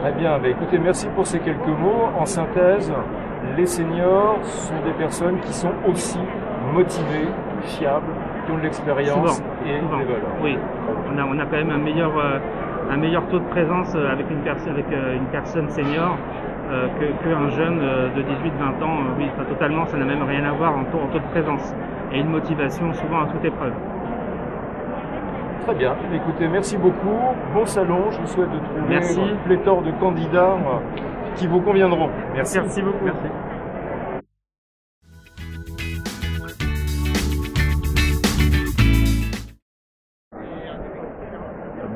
Très 0.00 0.12
bien, 0.12 0.38
bah, 0.38 0.48
écoutez, 0.48 0.78
merci 0.78 1.06
pour 1.14 1.26
ces 1.26 1.40
quelques 1.40 1.66
mots. 1.66 2.08
En 2.18 2.24
synthèse, 2.24 2.92
les 3.56 3.66
seniors 3.66 4.38
sont 4.42 4.74
des 4.84 4.92
personnes 4.92 5.38
qui 5.40 5.52
sont 5.52 5.72
aussi 5.86 6.18
motivées, 6.74 7.28
fiables, 7.62 8.06
qui 8.46 8.52
ont 8.52 8.56
de 8.58 8.62
l'expérience 8.62 9.42
et 9.66 9.78
souvent. 9.80 9.98
des 9.98 10.04
valeurs. 10.04 10.20
Oui, 10.42 10.56
on 11.12 11.18
a, 11.18 11.24
on 11.24 11.38
a 11.38 11.44
quand 11.44 11.56
même 11.56 11.70
un 11.70 11.78
meilleur, 11.78 12.12
euh, 12.18 12.38
un 12.90 12.96
meilleur 12.96 13.26
taux 13.28 13.38
de 13.38 13.44
présence 13.44 13.92
euh, 13.94 14.10
avec 14.12 14.30
une, 14.30 14.38
personne 14.38 14.72
avec, 14.72 14.86
euh, 14.92 15.16
une 15.16 15.26
personne 15.26 15.68
senior 15.68 16.16
euh, 16.70 16.86
que- 16.98 17.24
qu'un 17.24 17.48
jeune 17.50 17.78
euh, 17.82 18.08
de 18.16 18.22
18-20 18.22 18.82
ans. 18.82 18.98
Euh, 19.00 19.18
Oui, 19.18 19.28
totalement, 19.48 19.86
ça 19.86 19.96
n'a 19.96 20.04
même 20.04 20.22
rien 20.22 20.44
à 20.44 20.52
voir 20.52 20.76
en 20.76 20.84
taux, 20.84 20.98
en 21.02 21.06
taux 21.12 21.18
de 21.18 21.30
présence. 21.30 21.74
Et 22.12 22.20
une 22.20 22.28
motivation 22.30 22.92
souvent 22.94 23.22
à 23.22 23.26
toute 23.26 23.44
épreuve. 23.44 23.72
Très 25.66 25.74
bien, 25.74 25.94
écoutez, 26.14 26.48
merci 26.48 26.76
beaucoup. 26.76 27.16
Bon 27.54 27.66
salon, 27.66 28.10
je 28.10 28.18
vous 28.20 28.26
souhaite 28.26 28.50
de 28.50 28.58
trouver 28.58 28.80
Merci. 28.88 29.20
une 29.20 29.36
pléthore 29.38 29.82
de 29.82 29.90
candidats 29.92 30.56
qui 31.36 31.46
vous 31.46 31.60
conviendront. 31.60 32.08
Merci. 32.34 32.58
Merci 32.58 32.82
beaucoup. 32.82 33.04
Merci. 33.04 33.26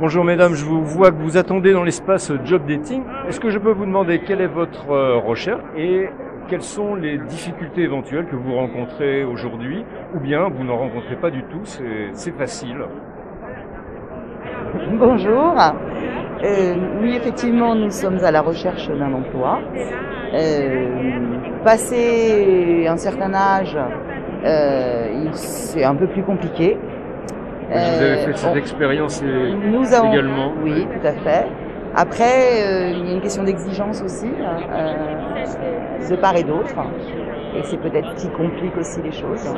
Bonjour 0.04 0.22
mesdames, 0.22 0.52
je 0.52 0.66
vous 0.66 0.84
vois 0.84 1.10
que 1.10 1.16
vous 1.16 1.38
attendez 1.38 1.72
dans 1.72 1.82
l'espace 1.82 2.30
job 2.44 2.66
dating. 2.68 3.04
Est-ce 3.26 3.40
que 3.40 3.48
je 3.48 3.58
peux 3.58 3.70
vous 3.70 3.86
demander 3.86 4.18
quelle 4.18 4.42
est 4.42 4.46
votre 4.46 4.90
euh, 4.90 5.16
recherche 5.16 5.62
et 5.78 6.10
quelles 6.46 6.60
sont 6.60 6.94
les 6.94 7.16
difficultés 7.16 7.80
éventuelles 7.80 8.26
que 8.26 8.36
vous 8.36 8.54
rencontrez 8.54 9.24
aujourd'hui 9.24 9.82
ou 10.14 10.20
bien 10.20 10.50
vous 10.50 10.62
n'en 10.62 10.76
rencontrez 10.76 11.16
pas 11.16 11.30
du 11.30 11.42
tout, 11.44 11.62
c'est 11.64 12.36
facile. 12.36 12.84
Bonjour. 14.92 15.54
Euh, 16.44 16.74
oui, 17.00 17.16
effectivement, 17.16 17.74
nous 17.74 17.90
sommes 17.90 18.22
à 18.22 18.30
la 18.30 18.42
recherche 18.42 18.90
d'un 18.90 19.10
emploi. 19.10 19.60
Euh, 20.34 20.86
passé 21.64 22.84
un 22.86 22.98
certain 22.98 23.32
âge, 23.32 23.78
c'est 25.32 25.82
un 25.82 25.94
peu 25.94 26.08
plus 26.08 26.24
compliqué. 26.24 26.76
Vous 27.70 27.76
avez 27.76 28.04
Euh, 28.04 28.16
fait 28.26 28.36
cette 28.36 28.50
on- 28.52 28.56
expérience 28.56 29.22
nous 29.22 29.94
avons, 29.94 30.10
également. 30.12 30.52
Oui, 30.62 30.86
tout 30.86 31.06
à 31.06 31.12
fait. 31.12 31.46
Après, 31.96 32.24
euh, 32.24 32.90
il 32.90 33.06
y 33.06 33.10
a 33.10 33.14
une 33.14 33.20
question 33.20 33.44
d'exigence 33.44 34.02
aussi, 34.02 34.26
euh, 34.28 36.08
de 36.10 36.16
part 36.16 36.36
et 36.36 36.42
d'autre. 36.42 36.74
Et 37.56 37.62
c'est 37.62 37.76
peut-être 37.80 38.08
ce 38.16 38.26
qui 38.26 38.32
complique 38.32 38.76
aussi 38.76 39.00
les 39.02 39.12
choses. 39.12 39.54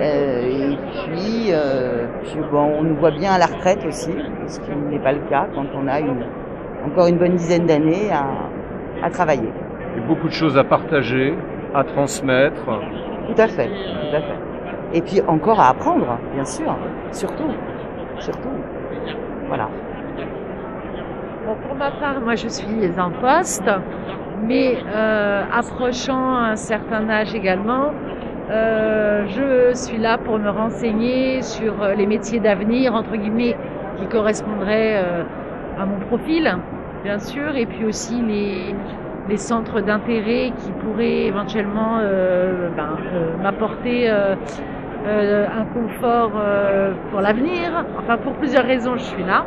Euh, 0.00 0.40
et 0.72 0.76
puis, 1.04 1.48
euh, 1.52 2.06
puis 2.22 2.38
bon, 2.50 2.66
on 2.78 2.82
nous 2.82 2.96
voit 2.96 3.10
bien 3.10 3.32
à 3.32 3.38
la 3.38 3.44
retraite 3.46 3.84
aussi, 3.86 4.10
ce 4.46 4.58
qui 4.60 4.70
n'est 4.90 4.98
pas 4.98 5.12
le 5.12 5.20
cas 5.28 5.46
quand 5.54 5.66
on 5.74 5.86
a 5.86 6.00
une, 6.00 6.24
encore 6.86 7.06
une 7.08 7.18
bonne 7.18 7.34
dizaine 7.36 7.66
d'années 7.66 8.10
à, 8.10 9.06
à 9.06 9.10
travailler. 9.10 9.50
et 9.96 10.00
beaucoup 10.00 10.28
de 10.28 10.32
choses 10.32 10.56
à 10.56 10.64
partager, 10.64 11.34
à 11.74 11.84
transmettre. 11.84 12.64
Tout 12.64 13.42
à 13.42 13.48
fait, 13.48 13.66
tout 13.68 14.16
à 14.16 14.20
fait. 14.20 14.38
Et 14.92 15.02
puis 15.02 15.20
encore 15.26 15.60
à 15.60 15.70
apprendre, 15.70 16.18
bien 16.34 16.44
sûr, 16.44 16.76
surtout, 17.12 17.50
surtout. 18.18 18.48
Voilà. 19.48 19.68
Bon, 21.46 21.54
pour 21.66 21.76
ma 21.76 21.90
part, 21.92 22.20
moi 22.20 22.34
je 22.34 22.48
suis 22.48 22.90
en 22.98 23.10
poste, 23.10 23.70
mais 24.42 24.76
euh, 24.94 25.42
approchant 25.52 26.34
un 26.34 26.56
certain 26.56 27.08
âge 27.08 27.34
également, 27.34 27.92
euh, 28.50 29.26
je 29.28 29.74
suis 29.76 29.98
là 29.98 30.18
pour 30.18 30.38
me 30.40 30.50
renseigner 30.50 31.40
sur 31.42 31.82
euh, 31.82 31.94
les 31.94 32.06
métiers 32.06 32.40
d'avenir, 32.40 32.94
entre 32.94 33.16
guillemets, 33.16 33.56
qui 33.96 34.06
correspondraient 34.06 34.96
euh, 34.96 35.22
à 35.78 35.86
mon 35.86 36.00
profil, 36.00 36.56
bien 37.04 37.20
sûr, 37.20 37.54
et 37.56 37.66
puis 37.66 37.84
aussi 37.84 38.20
les, 38.20 38.74
centres 39.36 39.80
d'intérêt 39.80 40.52
qui 40.58 40.72
pourraient 40.72 41.26
éventuellement 41.26 41.98
ben, 42.76 42.96
m'apporter 43.40 44.10
euh, 45.06 45.46
un 45.46 45.64
confort 45.64 46.32
euh, 46.36 46.92
pour 47.10 47.22
l'avenir. 47.22 47.86
Enfin, 47.98 48.18
pour 48.18 48.34
plusieurs 48.34 48.64
raisons, 48.64 48.96
je 48.96 49.04
suis 49.04 49.24
là 49.24 49.46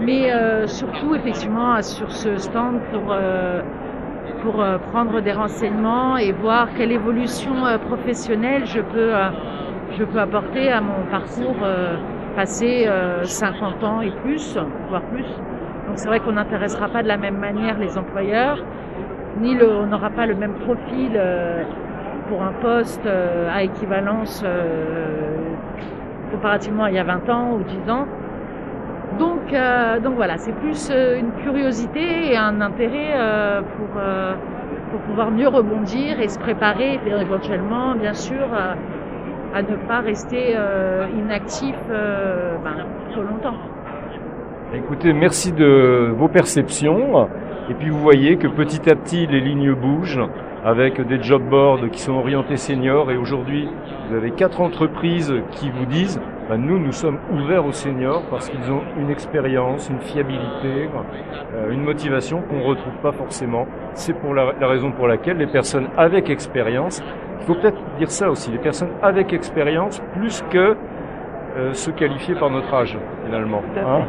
mais 0.00 0.32
euh, 0.32 0.66
surtout 0.66 1.14
effectivement 1.14 1.80
sur 1.80 2.10
ce 2.10 2.36
stand 2.36 2.80
pour 2.92 3.14
pour 4.42 4.64
prendre 4.92 5.20
des 5.20 5.32
renseignements 5.32 6.16
et 6.16 6.32
voir 6.32 6.68
quelle 6.76 6.92
évolution 6.92 7.54
professionnelle 7.86 8.66
je 8.66 8.80
peux 8.80 9.12
je 9.96 10.04
peux 10.04 10.18
apporter 10.18 10.70
à 10.70 10.80
mon 10.80 11.04
parcours 11.10 11.56
passé 12.34 12.88
50 13.22 13.84
ans 13.84 14.00
et 14.00 14.10
plus, 14.10 14.58
voire 14.88 15.02
plus. 15.02 15.26
Donc 15.86 15.96
c'est 15.96 16.08
vrai 16.08 16.20
qu'on 16.20 16.32
n'intéressera 16.32 16.88
pas 16.88 17.02
de 17.02 17.08
la 17.08 17.16
même 17.16 17.38
manière 17.38 17.78
les 17.78 17.96
employeurs, 17.96 18.58
ni 19.40 19.56
on 19.62 19.86
n'aura 19.86 20.10
pas 20.10 20.26
le 20.26 20.34
même 20.34 20.54
profil 20.54 21.18
pour 22.28 22.42
un 22.42 22.52
poste 22.52 23.06
à 23.06 23.62
équivalence 23.62 24.44
comparativement 26.34 26.84
à 26.84 26.90
il 26.90 26.96
y 26.96 26.98
a 26.98 27.04
20 27.04 27.28
ans 27.30 27.52
ou 27.52 27.62
10 27.62 27.90
ans. 27.90 28.06
Donc, 29.18 29.52
euh, 29.52 30.00
donc 30.00 30.14
voilà, 30.16 30.38
c'est 30.38 30.54
plus 30.56 30.90
euh, 30.90 31.20
une 31.20 31.30
curiosité 31.42 32.32
et 32.32 32.36
un 32.36 32.60
intérêt 32.60 33.12
euh, 33.14 33.60
pour, 33.60 34.02
pour 34.90 35.00
pouvoir 35.06 35.30
mieux 35.30 35.48
rebondir 35.48 36.20
et 36.20 36.28
se 36.28 36.38
préparer 36.38 36.98
éventuellement, 37.06 37.94
bien 37.94 38.14
sûr, 38.14 38.46
à, 39.54 39.62
ne 39.62 39.76
pas 39.86 40.00
rester 40.00 40.56
inactif 41.16 41.76
ben, 41.88 42.86
trop 43.12 43.22
longtemps. 43.22 43.56
Écoutez, 44.74 45.12
merci 45.12 45.52
de 45.52 46.12
vos 46.16 46.26
perceptions. 46.26 47.28
Et 47.70 47.74
puis 47.74 47.88
vous 47.88 48.00
voyez 48.00 48.36
que 48.36 48.48
petit 48.48 48.90
à 48.90 48.96
petit 48.96 49.28
les 49.28 49.40
lignes 49.40 49.72
bougent 49.74 50.20
avec 50.64 51.00
des 51.06 51.22
job 51.22 51.42
boards 51.42 51.90
qui 51.90 52.00
sont 52.00 52.14
orientés 52.14 52.56
seniors. 52.56 53.10
Et 53.10 53.16
aujourd'hui, 53.16 53.68
vous 54.08 54.16
avez 54.16 54.30
quatre 54.30 54.60
entreprises 54.60 55.34
qui 55.52 55.70
vous 55.70 55.84
disent 55.84 56.20
ben, 56.48 56.58
nous, 56.58 56.78
nous 56.78 56.92
sommes 56.92 57.18
ouverts 57.32 57.64
aux 57.64 57.72
seniors 57.72 58.22
parce 58.30 58.48
qu'ils 58.48 58.70
ont 58.70 58.82
une 58.98 59.10
expérience, 59.10 59.88
une 59.88 60.00
fiabilité, 60.00 60.88
euh, 61.54 61.70
une 61.70 61.82
motivation 61.82 62.42
qu'on 62.42 62.58
ne 62.58 62.64
retrouve 62.64 62.96
pas 63.02 63.12
forcément. 63.12 63.66
C'est 63.94 64.14
pour 64.14 64.34
la, 64.34 64.52
raison 64.60 64.90
pour 64.90 65.06
laquelle 65.06 65.38
les 65.38 65.46
personnes 65.46 65.88
avec 65.96 66.28
expérience, 66.28 67.02
il 67.40 67.46
faut 67.46 67.54
peut-être 67.54 67.78
dire 67.98 68.10
ça 68.10 68.30
aussi, 68.30 68.50
les 68.50 68.58
personnes 68.58 68.90
avec 69.02 69.32
expérience 69.32 70.02
plus 70.14 70.42
que 70.50 70.76
euh, 71.56 71.72
se 71.72 71.90
qualifier 71.90 72.34
par 72.34 72.50
notre 72.50 72.72
âge 72.74 72.98
finalement. 73.24 73.62
Hein 73.76 74.02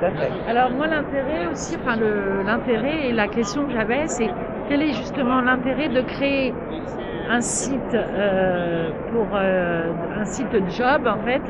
Alors 0.48 0.70
moi 0.70 0.86
l'intérêt 0.86 1.46
aussi, 1.50 1.76
enfin 1.82 1.96
l'intérêt 2.44 3.08
et 3.08 3.12
la 3.12 3.28
question 3.28 3.64
que 3.66 3.72
j'avais, 3.72 4.06
c'est 4.06 4.30
quel 4.68 4.82
est 4.82 4.92
justement 4.92 5.40
l'intérêt 5.40 5.88
de 5.88 6.02
créer 6.02 6.54
un 7.28 7.40
site 7.40 7.94
euh, 7.94 8.90
pour 9.12 9.26
euh, 9.34 9.90
un 10.20 10.24
site 10.24 10.54
job 10.70 11.06
en 11.06 11.18
fait 11.24 11.42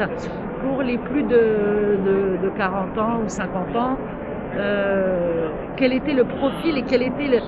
pour 0.62 0.82
les 0.82 0.98
plus 0.98 1.24
de, 1.24 1.98
de, 2.42 2.48
40 2.56 2.98
ans 2.98 3.20
ou 3.24 3.28
50 3.28 3.76
ans? 3.76 3.98
Euh, 4.56 5.48
quel 5.76 5.92
était 5.92 6.14
le 6.14 6.24
profil 6.24 6.78
et 6.78 6.82
quel 6.82 7.02
était 7.02 7.26
le, 7.26 7.38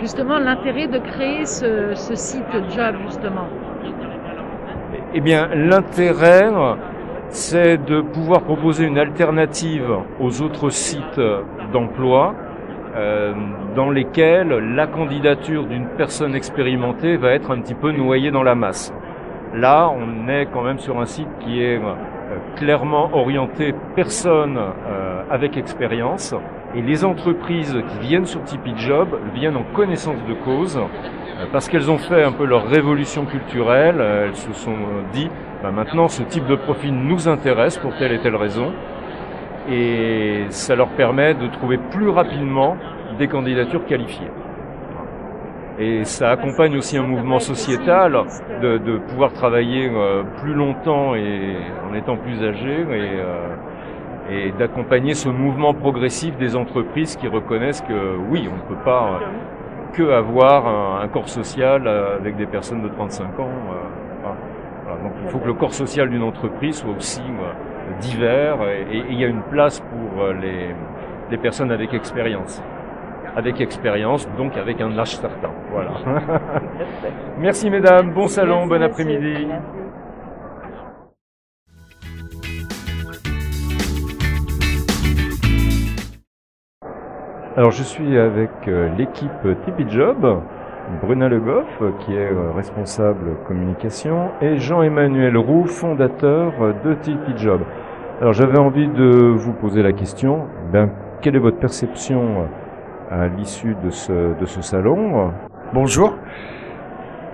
justement 0.00 0.38
l'intérêt 0.38 0.86
de 0.88 0.98
créer 0.98 1.44
ce, 1.44 1.94
ce, 1.94 2.14
site 2.14 2.44
job 2.70 2.96
justement? 3.04 3.46
Eh 5.14 5.20
bien, 5.20 5.48
l'intérêt, 5.54 6.50
c'est 7.30 7.78
de 7.78 8.00
pouvoir 8.00 8.42
proposer 8.42 8.84
une 8.84 8.98
alternative 8.98 9.90
aux 10.20 10.42
autres 10.42 10.70
sites 10.70 11.20
d'emploi 11.72 12.34
euh, 12.96 13.34
dans 13.74 13.90
lesquels 13.90 14.48
la 14.48 14.86
candidature 14.86 15.64
d'une 15.64 15.86
personne 15.98 16.34
expérimentée 16.34 17.18
va 17.18 17.32
être 17.32 17.50
un 17.50 17.60
petit 17.60 17.74
peu 17.74 17.92
noyée 17.92 18.30
dans 18.30 18.42
la 18.42 18.54
masse. 18.54 18.90
Là, 19.54 19.90
on 19.90 20.28
est 20.28 20.46
quand 20.46 20.62
même 20.62 20.78
sur 20.78 20.98
un 20.98 21.04
site 21.04 21.28
qui 21.40 21.62
est 21.62 21.76
euh, 21.76 21.92
clairement 22.56 23.10
orienté 23.12 23.74
personne 23.94 24.56
euh, 24.58 25.22
avec 25.30 25.58
expérience 25.58 26.34
et 26.76 26.82
les 26.82 27.04
entreprises 27.04 27.76
qui 27.88 28.06
viennent 28.06 28.26
sur 28.26 28.44
Tipeee 28.44 28.76
Job 28.76 29.08
viennent 29.34 29.56
en 29.56 29.64
connaissance 29.74 30.22
de 30.28 30.34
cause 30.34 30.78
parce 31.52 31.68
qu'elles 31.68 31.90
ont 31.90 31.98
fait 31.98 32.22
un 32.22 32.32
peu 32.32 32.44
leur 32.44 32.66
révolution 32.66 33.24
culturelle, 33.24 34.00
elles 34.00 34.36
se 34.36 34.52
sont 34.52 34.76
dit 35.12 35.28
bah, 35.62 35.70
maintenant 35.70 36.08
ce 36.08 36.22
type 36.22 36.46
de 36.46 36.54
profil 36.56 36.94
nous 36.94 37.28
intéresse 37.28 37.78
pour 37.78 37.96
telle 37.96 38.12
et 38.12 38.18
telle 38.18 38.36
raison 38.36 38.72
et 39.70 40.44
ça 40.50 40.76
leur 40.76 40.88
permet 40.88 41.34
de 41.34 41.46
trouver 41.48 41.78
plus 41.90 42.08
rapidement 42.08 42.76
des 43.18 43.28
candidatures 43.28 43.84
qualifiées. 43.86 44.30
Et 45.78 46.04
ça 46.04 46.30
accompagne 46.30 46.76
aussi 46.76 46.96
un 46.96 47.02
mouvement 47.02 47.38
sociétal 47.38 48.18
de, 48.62 48.98
pouvoir 49.08 49.32
travailler 49.32 49.90
euh, 49.90 50.22
plus 50.40 50.54
longtemps 50.54 51.14
et 51.14 51.56
en 51.88 51.94
étant 51.94 52.16
plus 52.16 52.42
âgé 52.42 52.86
euh, 52.88 53.56
et 54.30 54.52
d'accompagner 54.52 55.14
ce 55.14 55.28
mouvement 55.28 55.74
progressif 55.74 56.36
des 56.36 56.56
entreprises 56.56 57.16
qui 57.16 57.28
reconnaissent 57.28 57.82
que 57.82 58.16
oui, 58.30 58.48
on 58.50 58.56
ne 58.56 58.76
peut 58.76 58.82
pas 58.84 59.20
que 59.92 60.10
avoir 60.10 60.66
un, 60.66 61.00
un, 61.02 61.08
corps 61.08 61.28
social 61.28 61.88
avec 61.88 62.36
des 62.36 62.46
personnes 62.46 62.82
de 62.82 62.88
35 62.88 63.38
ans. 63.40 63.48
Voilà. 64.84 65.02
Donc 65.02 65.12
il 65.22 65.28
faut 65.30 65.38
que 65.38 65.46
le 65.46 65.54
corps 65.54 65.74
social 65.74 66.10
d'une 66.10 66.22
entreprise 66.22 66.76
soit 66.76 66.92
aussi 66.92 67.22
divers 68.00 68.58
et, 68.68 69.04
il 69.10 69.18
y 69.20 69.24
a 69.24 69.28
une 69.28 69.42
place 69.42 69.80
pour 69.80 70.22
euh, 70.22 70.32
les, 70.34 70.74
les 71.30 71.38
personnes 71.38 71.70
avec 71.72 71.94
expérience. 71.94 72.62
Avec 73.34 73.60
expérience, 73.60 74.26
donc 74.38 74.56
avec 74.56 74.80
un 74.80 74.96
âge 74.98 75.16
certain. 75.16 75.50
Voilà. 75.70 75.92
Merci 77.38 77.68
mesdames, 77.70 78.12
bon 78.12 78.28
salon, 78.28 78.66
bon 78.66 78.82
après-midi. 78.82 79.46
Alors 87.56 87.70
je 87.70 87.82
suis 87.82 88.18
avec 88.18 88.50
euh, 88.68 88.90
l'équipe 88.98 89.30
Tipeee 89.64 89.88
Job, 89.88 90.42
Bruna 91.00 91.26
Le 91.26 91.40
Goff, 91.40 91.82
qui 92.00 92.12
est 92.12 92.30
euh, 92.30 92.52
responsable 92.54 93.30
communication, 93.46 94.28
et 94.42 94.58
Jean-Emmanuel 94.58 95.38
Roux, 95.38 95.64
fondateur 95.64 96.52
de 96.84 96.92
Tipeee 96.92 97.38
Job. 97.38 97.62
Alors 98.20 98.34
j'avais 98.34 98.58
envie 98.58 98.88
de 98.88 99.32
vous 99.34 99.54
poser 99.54 99.82
la 99.82 99.92
question, 99.92 100.48
ben, 100.70 100.90
quelle 101.22 101.34
est 101.34 101.38
votre 101.38 101.56
perception 101.56 102.42
euh, 103.10 103.22
à 103.22 103.28
l'issue 103.28 103.74
de 103.82 103.88
ce, 103.88 104.38
de 104.38 104.44
ce 104.44 104.60
salon? 104.60 105.30
Bonjour. 105.72 106.12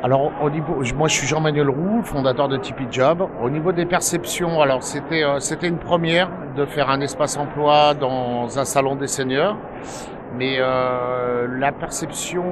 Alors 0.04 0.32
au 0.42 0.50
niveau, 0.50 0.82
moi 0.96 1.06
je 1.06 1.14
suis 1.14 1.28
Jean-Manuel 1.28 1.70
Roux, 1.70 2.02
fondateur 2.02 2.48
de 2.48 2.56
Tipeee 2.56 2.88
Job. 2.90 3.24
Au 3.40 3.48
niveau 3.48 3.70
des 3.70 3.86
perceptions, 3.86 4.60
alors 4.60 4.82
c'était 4.82 5.22
euh, 5.22 5.38
c'était 5.38 5.68
une 5.68 5.78
première 5.78 6.28
de 6.56 6.66
faire 6.66 6.90
un 6.90 7.00
espace 7.00 7.36
emploi 7.36 7.94
dans 7.94 8.58
un 8.58 8.64
salon 8.64 8.96
des 8.96 9.06
seniors, 9.06 9.56
mais 10.36 10.56
euh, 10.58 11.46
la 11.56 11.70
perception, 11.70 12.44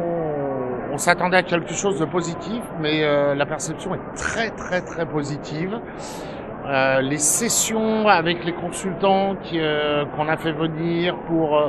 on 0.93 0.97
s'attendait 0.97 1.39
à 1.39 1.43
quelque 1.43 1.75
chose 1.75 1.99
de 1.99 2.05
positif, 2.05 2.63
mais 2.81 3.03
euh, 3.03 3.35
la 3.35 3.47
perception 3.47 3.97
est 3.97 4.15
très 4.15 4.51
très 4.51 4.81
très 4.83 5.05
positive. 5.05 5.81
Euh, 6.67 7.01
les 7.01 7.19
sessions 7.19 8.07
avec 8.07 8.45
les 8.45 8.53
consultants 8.53 9.35
euh, 9.55 10.05
qu'on 10.15 10.29
a 10.29 10.37
fait 10.37 10.53
venir 10.53 11.17
pour 11.27 11.59
euh, 11.59 11.69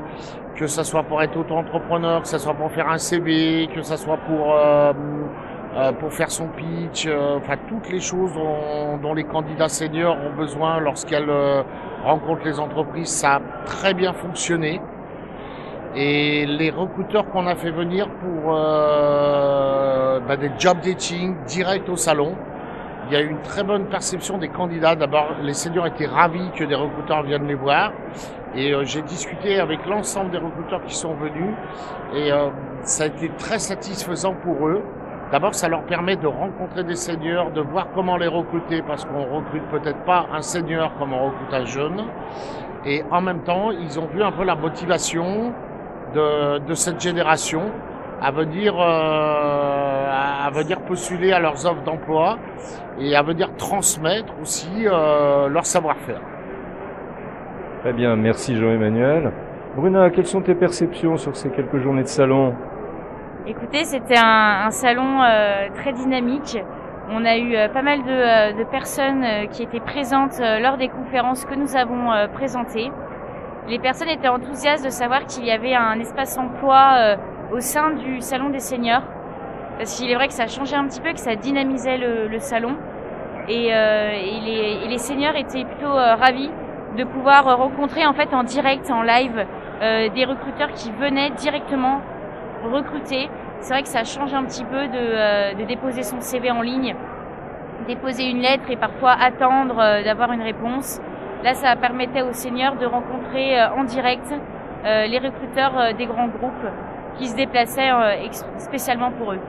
que 0.55 0.67
ça 0.67 0.83
soit 0.83 1.01
pour 1.01 1.23
être 1.23 1.35
auto-entrepreneur, 1.37 2.21
que 2.21 2.27
ça 2.27 2.37
soit 2.37 2.53
pour 2.53 2.71
faire 2.71 2.87
un 2.87 2.99
CV, 2.99 3.67
que 3.73 3.81
ça 3.81 3.97
soit 3.97 4.17
pour 4.17 4.55
pour 5.99 6.11
faire 6.11 6.29
son 6.29 6.47
pitch, 6.47 7.07
enfin 7.07 7.55
toutes 7.69 7.89
les 7.89 8.01
choses 8.01 8.33
dont, 8.33 8.97
dont, 8.97 9.13
les 9.13 9.23
candidats 9.23 9.69
seniors 9.69 10.17
ont 10.17 10.35
besoin 10.35 10.79
lorsqu'elles 10.79 11.31
rencontrent 12.03 12.43
les 12.43 12.59
entreprises, 12.59 13.07
ça 13.07 13.35
a 13.35 13.41
très 13.65 13.93
bien 13.93 14.11
fonctionné. 14.11 14.81
Et 15.95 16.45
les 16.45 16.71
recruteurs 16.71 17.29
qu'on 17.29 17.47
a 17.47 17.55
fait 17.55 17.71
venir 17.71 18.09
pour 18.09 18.53
bah, 20.27 20.37
des 20.37 20.51
job 20.59 20.77
dating 20.83 21.35
direct 21.45 21.87
au 21.87 21.95
salon, 21.95 22.35
il 23.11 23.13
y 23.13 23.17
a 23.17 23.21
eu 23.21 23.29
une 23.29 23.41
très 23.41 23.63
bonne 23.63 23.87
perception 23.87 24.37
des 24.37 24.47
candidats. 24.47 24.95
D'abord, 24.95 25.35
les 25.41 25.53
seniors 25.53 25.85
étaient 25.85 26.05
ravis 26.05 26.49
que 26.55 26.63
des 26.63 26.75
recruteurs 26.75 27.23
viennent 27.23 27.45
les 27.45 27.55
voir. 27.55 27.91
Et 28.55 28.73
euh, 28.73 28.83
j'ai 28.85 29.01
discuté 29.01 29.59
avec 29.59 29.85
l'ensemble 29.85 30.31
des 30.31 30.37
recruteurs 30.37 30.81
qui 30.85 30.95
sont 30.95 31.13
venus. 31.15 31.53
Et 32.15 32.31
euh, 32.31 32.49
ça 32.83 33.03
a 33.03 33.07
été 33.07 33.29
très 33.37 33.59
satisfaisant 33.59 34.33
pour 34.35 34.65
eux. 34.67 34.81
D'abord, 35.31 35.55
ça 35.55 35.69
leur 35.69 35.83
permet 35.83 36.17
de 36.17 36.27
rencontrer 36.27 36.83
des 36.83 36.95
seniors, 36.95 37.51
de 37.51 37.61
voir 37.61 37.87
comment 37.95 38.17
les 38.17 38.27
recruter, 38.27 38.81
parce 38.81 39.05
qu'on 39.05 39.23
recrute 39.23 39.63
peut-être 39.71 40.03
pas 40.03 40.25
un 40.33 40.41
senior 40.41 40.91
comme 40.99 41.13
on 41.13 41.27
recrute 41.27 41.53
un 41.53 41.65
jeune. 41.65 42.03
Et 42.85 43.03
en 43.11 43.21
même 43.21 43.39
temps, 43.39 43.71
ils 43.71 43.97
ont 43.97 44.07
vu 44.07 44.21
un 44.21 44.31
peu 44.31 44.43
la 44.43 44.55
motivation 44.55 45.53
de, 46.13 46.73
cette 46.73 46.99
génération 46.99 47.61
à 48.21 48.31
venir, 48.31 48.75
euh, 48.77 50.45
à 50.45 50.49
venir 50.51 50.81
postuler 50.81 51.31
à 51.31 51.39
leurs 51.39 51.65
offres 51.65 51.83
d'emploi 51.83 52.37
et 52.99 53.15
à 53.15 53.21
venir 53.21 53.55
transmettre 53.55 54.33
aussi 54.41 54.85
euh, 54.85 55.47
leur 55.47 55.65
savoir-faire. 55.65 56.21
Très 57.81 57.93
bien, 57.93 58.15
merci 58.17 58.57
Jean-Emmanuel. 58.57 59.31
Bruna, 59.75 60.09
quelles 60.09 60.27
sont 60.27 60.41
tes 60.41 60.55
perceptions 60.55 61.15
sur 61.15 61.35
ces 61.37 61.49
quelques 61.49 61.77
journées 61.77 62.03
de 62.03 62.07
salon? 62.07 62.53
Écoutez, 63.47 63.85
c'était 63.85 64.19
un, 64.19 64.69
salon 64.69 65.23
euh, 65.23 65.69
très 65.73 65.93
dynamique. 65.93 66.59
On 67.09 67.25
a 67.25 67.37
eu 67.37 67.55
pas 67.73 67.81
mal 67.81 68.03
de, 68.03 68.57
de 68.57 68.63
personnes 68.65 69.25
qui 69.49 69.63
étaient 69.63 69.79
présentes 69.79 70.39
lors 70.61 70.77
des 70.77 70.89
conférences 70.89 71.43
que 71.45 71.55
nous 71.55 71.75
avons 71.75 72.11
présentées. 72.33 72.91
Les 73.67 73.79
personnes 73.79 74.09
étaient 74.09 74.27
enthousiastes 74.27 74.85
de 74.85 74.91
savoir 74.91 75.25
qu'il 75.25 75.43
y 75.43 75.51
avait 75.51 75.73
un 75.73 75.99
espace 75.99 76.37
emploi 76.37 77.17
au 77.51 77.59
sein 77.59 77.91
du 77.91 78.21
salon 78.21 78.49
des 78.49 78.59
seniors. 78.59 79.01
Parce 79.77 79.97
qu'il 79.97 80.09
est 80.11 80.15
vrai 80.15 80.27
que 80.27 80.33
ça 80.33 80.43
a 80.43 80.47
changé 80.47 80.75
un 80.75 80.85
petit 80.87 81.01
peu, 81.01 81.11
que 81.11 81.19
ça 81.19 81.35
dynamisait 81.35 81.97
le, 81.97 82.39
salon. 82.39 82.77
Et, 83.49 83.73
euh, 83.73 84.11
les, 84.87 84.97
seniors 84.99 85.35
étaient 85.35 85.65
plutôt 85.65 85.91
euh, 85.91 86.15
ravis 86.15 86.51
de 86.95 87.03
pouvoir 87.03 87.57
rencontrer 87.57 88.05
en 88.05 88.13
fait 88.13 88.33
en 88.33 88.43
direct, 88.43 88.89
en 88.91 89.01
live, 89.01 89.45
des 89.81 90.25
recruteurs 90.25 90.71
qui 90.73 90.91
venaient 90.91 91.31
directement 91.31 92.01
recruter. 92.63 93.29
C'est 93.59 93.73
vrai 93.73 93.83
que 93.83 93.89
ça 93.89 94.03
change 94.03 94.33
un 94.33 94.43
petit 94.43 94.63
peu 94.63 94.87
de, 94.87 95.55
de 95.59 95.65
déposer 95.65 96.03
son 96.03 96.19
CV 96.19 96.51
en 96.51 96.61
ligne 96.61 96.95
déposer 97.87 98.29
une 98.29 98.39
lettre 98.39 98.69
et 98.69 98.75
parfois 98.75 99.11
attendre 99.11 99.79
euh, 99.79 100.03
d'avoir 100.03 100.31
une 100.31 100.41
réponse. 100.41 101.01
Là, 101.43 101.53
ça 101.53 101.75
permettait 101.75 102.21
aux 102.21 102.33
seniors 102.33 102.75
de 102.75 102.85
rencontrer 102.85 103.59
euh, 103.59 103.69
en 103.71 103.83
direct 103.83 104.33
euh, 104.85 105.05
les 105.07 105.19
recruteurs 105.19 105.93
des 105.97 106.05
grands 106.05 106.27
groupes 106.27 106.67
qui 107.17 107.27
se 107.27 107.35
déplaçaient 107.35 107.91
spécialement 108.57 109.11
pour 109.11 109.33
eux. 109.33 109.39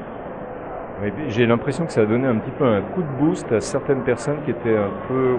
J'ai 1.28 1.46
l'impression 1.46 1.86
que 1.86 1.92
ça 1.92 2.02
a 2.02 2.06
donné 2.06 2.26
un 2.26 2.36
petit 2.36 2.50
peu 2.50 2.64
un 2.64 2.82
coup 2.82 3.02
de 3.02 3.08
boost 3.18 3.50
à 3.52 3.60
certaines 3.60 4.02
personnes 4.02 4.42
qui 4.44 4.50
étaient 4.50 4.76
un 4.76 4.90
peu 5.08 5.36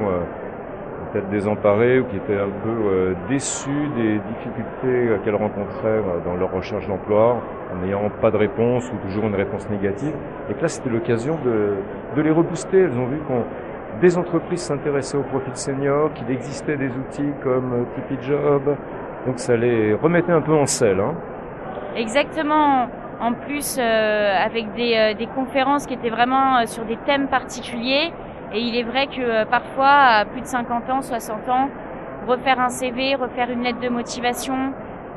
peut-être 1.13 1.29
désemparées 1.29 1.99
ou 1.99 2.05
qui 2.05 2.17
étaient 2.17 2.39
un 2.39 2.49
peu 2.63 3.15
déçues 3.29 3.87
des 3.95 4.17
difficultés 4.17 5.21
qu'elles 5.23 5.35
rencontraient 5.35 6.01
dans 6.25 6.35
leur 6.35 6.51
recherche 6.51 6.87
d'emploi 6.87 7.37
en 7.71 7.85
n'ayant 7.85 8.09
pas 8.21 8.31
de 8.31 8.37
réponse 8.37 8.91
ou 8.91 8.95
toujours 9.07 9.25
une 9.25 9.35
réponse 9.35 9.69
négative. 9.69 10.13
Et 10.49 10.53
que 10.53 10.61
là, 10.61 10.67
c'était 10.67 10.89
l'occasion 10.89 11.37
de, 11.45 12.21
les 12.21 12.31
rebooster. 12.31 12.79
Elles 12.79 12.97
ont 12.97 13.05
vu 13.05 13.19
qu'on 13.27 13.43
des 14.01 14.17
entreprises 14.17 14.61
s'intéressaient 14.61 15.17
au 15.17 15.23
profil 15.23 15.55
senior, 15.55 16.11
qu'il 16.13 16.29
existait 16.31 16.77
des 16.77 16.89
outils 16.89 17.31
comme 17.43 17.73
euh, 17.73 17.85
Tipeee 17.95 18.23
Job. 18.23 18.75
Donc 19.25 19.39
ça 19.39 19.55
les 19.55 19.93
remettait 19.93 20.31
un 20.31 20.41
peu 20.41 20.53
en 20.53 20.65
selle. 20.65 20.99
Hein. 20.99 21.13
Exactement. 21.95 22.87
En 23.21 23.33
plus, 23.33 23.77
euh, 23.79 24.45
avec 24.45 24.65
euh, 24.77 25.13
des, 25.13 25.27
conférences 25.27 25.85
qui 25.85 25.93
étaient 25.93 26.09
vraiment 26.09 26.65
sur 26.65 26.83
des 26.85 26.97
thèmes 27.05 27.27
particuliers. 27.27 28.11
Et 28.53 28.59
il 28.59 28.75
est 28.75 28.83
vrai 28.83 29.07
que 29.07 29.45
parfois, 29.45 29.89
à 29.89 30.25
plus 30.25 30.41
de 30.41 30.45
50 30.45 30.89
ans, 30.89 31.01
60 31.01 31.49
ans, 31.49 31.69
refaire 32.27 32.59
un 32.59 32.69
CV, 32.69 33.15
refaire 33.15 33.49
une 33.49 33.63
lettre 33.63 33.79
de 33.79 33.89
motivation, 33.89 34.73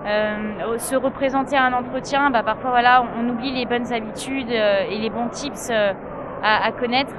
euh, 0.06 0.78
se 0.78 0.94
représenter 0.94 1.56
à 1.56 1.64
un 1.64 1.72
entretien, 1.72 2.30
bah, 2.30 2.42
parfois 2.44 2.70
voilà, 2.70 3.04
on, 3.18 3.28
oublie 3.28 3.52
les 3.52 3.66
bonnes 3.66 3.92
habitudes 3.92 4.50
euh, 4.50 4.84
et 4.88 4.98
les 4.98 5.10
bons 5.10 5.28
tips 5.28 5.68
euh, 5.70 5.92
à, 6.42 6.70
connaître. 6.72 7.14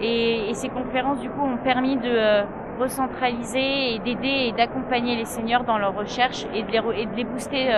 Et, 0.00 0.50
ces 0.52 0.68
conférences 0.68 1.20
du 1.20 1.30
coup 1.30 1.42
ont 1.42 1.56
permis 1.56 1.96
de 1.96 2.10
euh, 2.10 2.42
recentraliser 2.78 3.94
et 3.94 3.98
d'aider 4.00 4.48
et 4.48 4.52
d'accompagner 4.52 5.16
les 5.16 5.24
seniors 5.24 5.64
dans 5.64 5.78
leur 5.78 5.94
recherche 5.96 6.46
et 6.54 6.62
de 6.62 6.70
les, 6.70 7.02
et 7.02 7.06
de 7.06 7.14
les 7.14 7.24
booster 7.24 7.68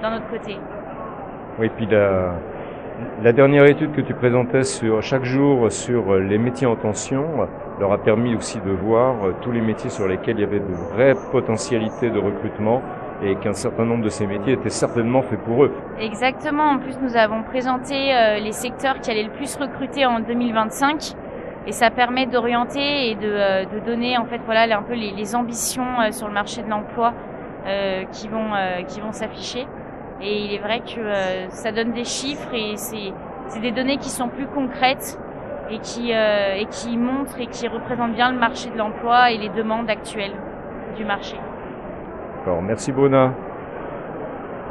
d'un 0.00 0.16
autre 0.16 0.28
côté. 0.28 0.56
Oui, 1.58 1.68
puis 1.76 1.86
la, 1.86 2.32
la 3.22 3.32
dernière 3.32 3.64
étude 3.64 3.92
que 3.92 4.00
tu 4.00 4.14
présentais 4.14 4.62
sur 4.64 5.02
chaque 5.02 5.24
jour 5.24 5.70
sur 5.70 6.14
les 6.16 6.38
métiers 6.38 6.66
en 6.66 6.76
tension 6.76 7.24
leur 7.80 7.92
a 7.92 7.98
permis 7.98 8.34
aussi 8.34 8.58
de 8.60 8.70
voir 8.70 9.16
tous 9.40 9.52
les 9.52 9.60
métiers 9.60 9.90
sur 9.90 10.06
lesquels 10.06 10.36
il 10.38 10.42
y 10.42 10.44
avait 10.44 10.60
de 10.60 10.74
vraies 10.94 11.14
potentialités 11.32 12.10
de 12.10 12.18
recrutement 12.18 12.82
et 13.24 13.36
qu'un 13.36 13.52
certain 13.52 13.84
nombre 13.84 14.04
de 14.04 14.08
ces 14.08 14.26
métiers 14.26 14.54
étaient 14.54 14.68
certainement 14.68 15.22
faits 15.22 15.40
pour 15.40 15.64
eux. 15.64 15.72
Exactement. 16.00 16.64
En 16.64 16.78
plus, 16.78 16.98
nous 17.00 17.16
avons 17.16 17.42
présenté 17.42 18.14
euh, 18.14 18.38
les 18.38 18.52
secteurs 18.52 19.00
qui 19.00 19.10
allaient 19.10 19.22
le 19.22 19.30
plus 19.30 19.56
recruter 19.56 20.04
en 20.04 20.20
2025 20.20 21.14
et 21.66 21.72
ça 21.72 21.90
permet 21.90 22.26
d'orienter 22.26 23.10
et 23.10 23.14
de, 23.14 23.28
euh, 23.28 23.64
donner 23.86 24.18
en 24.18 24.24
fait 24.24 24.40
voilà 24.44 24.76
un 24.76 24.82
peu 24.82 24.94
les, 24.94 25.34
ambitions 25.36 26.00
euh, 26.00 26.10
sur 26.10 26.26
le 26.26 26.34
marché 26.34 26.62
de 26.62 26.68
l'emploi 26.68 27.12
qui 28.10 28.28
vont 28.28 29.12
s'afficher. 29.12 29.68
Et 30.22 30.44
il 30.44 30.54
est 30.54 30.58
vrai 30.58 30.80
que 30.80 31.50
ça 31.50 31.72
donne 31.72 31.92
des 31.92 32.04
chiffres 32.04 32.54
et 32.54 32.76
c'est 32.76 33.60
des 33.60 33.72
données 33.72 33.98
qui 33.98 34.08
sont 34.08 34.28
plus 34.28 34.46
concrètes 34.46 35.18
et 35.70 35.78
qui 35.78 36.12
et 36.12 36.66
qui 36.70 36.96
montrent 36.96 37.40
et 37.40 37.46
qui 37.46 37.66
représentent 37.66 38.14
bien 38.14 38.30
le 38.30 38.38
marché 38.38 38.70
de 38.70 38.78
l'emploi 38.78 39.32
et 39.32 39.38
les 39.38 39.48
demandes 39.48 39.90
actuelles 39.90 40.36
du 40.96 41.04
marché. 41.04 41.36
Merci 42.62 42.92
Bona. 42.92 43.32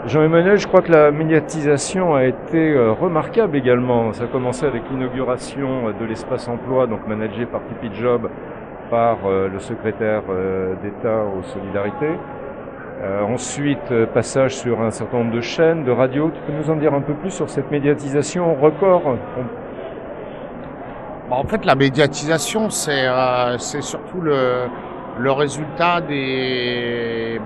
Jean-Emmanuel, 0.08 0.58
je 0.58 0.68
crois 0.68 0.82
que 0.82 0.92
la 0.92 1.12
médiatisation 1.12 2.16
a 2.16 2.26
été 2.26 2.74
euh, 2.74 2.92
remarquable 2.92 3.56
également. 3.56 4.14
Ça 4.14 4.24
a 4.24 4.28
commencé 4.28 4.66
avec 4.66 4.82
l'inauguration 4.90 5.92
de 5.92 6.06
l'espace 6.06 6.48
emploi, 6.48 6.88
donc 6.88 7.08
managé 7.08 7.46
par 7.46 7.62
Tipeee 7.68 7.94
Job, 7.94 8.28
par 8.90 9.20
euh, 9.26 9.48
le 9.48 9.60
secrétaire 9.60 10.24
euh, 10.30 10.74
d'État 10.82 11.24
aux 11.24 11.44
solidarités. 11.44 12.18
Ensuite, 13.04 13.94
passage 14.14 14.56
sur 14.56 14.82
un 14.82 14.92
certain 14.92 15.20
nombre 15.20 15.36
de 15.36 15.42
chaînes, 15.42 15.84
de 15.84 15.92
radios. 15.92 16.32
Tu 16.34 16.42
peux 16.42 16.54
nous 16.58 16.70
en 16.70 16.76
dire 16.76 16.94
un 16.94 17.02
peu 17.02 17.14
plus 17.14 17.32
sur 17.32 17.50
cette 17.50 17.72
médiatisation 17.72 18.54
record 18.56 19.18
En 21.30 21.44
fait, 21.46 21.66
la 21.66 21.76
médiatisation, 21.76 22.70
c'est 22.70 23.10
surtout 23.82 24.22
le, 24.22 24.68
le 25.20 25.32
résultat 25.32 26.02
des, 26.02 27.40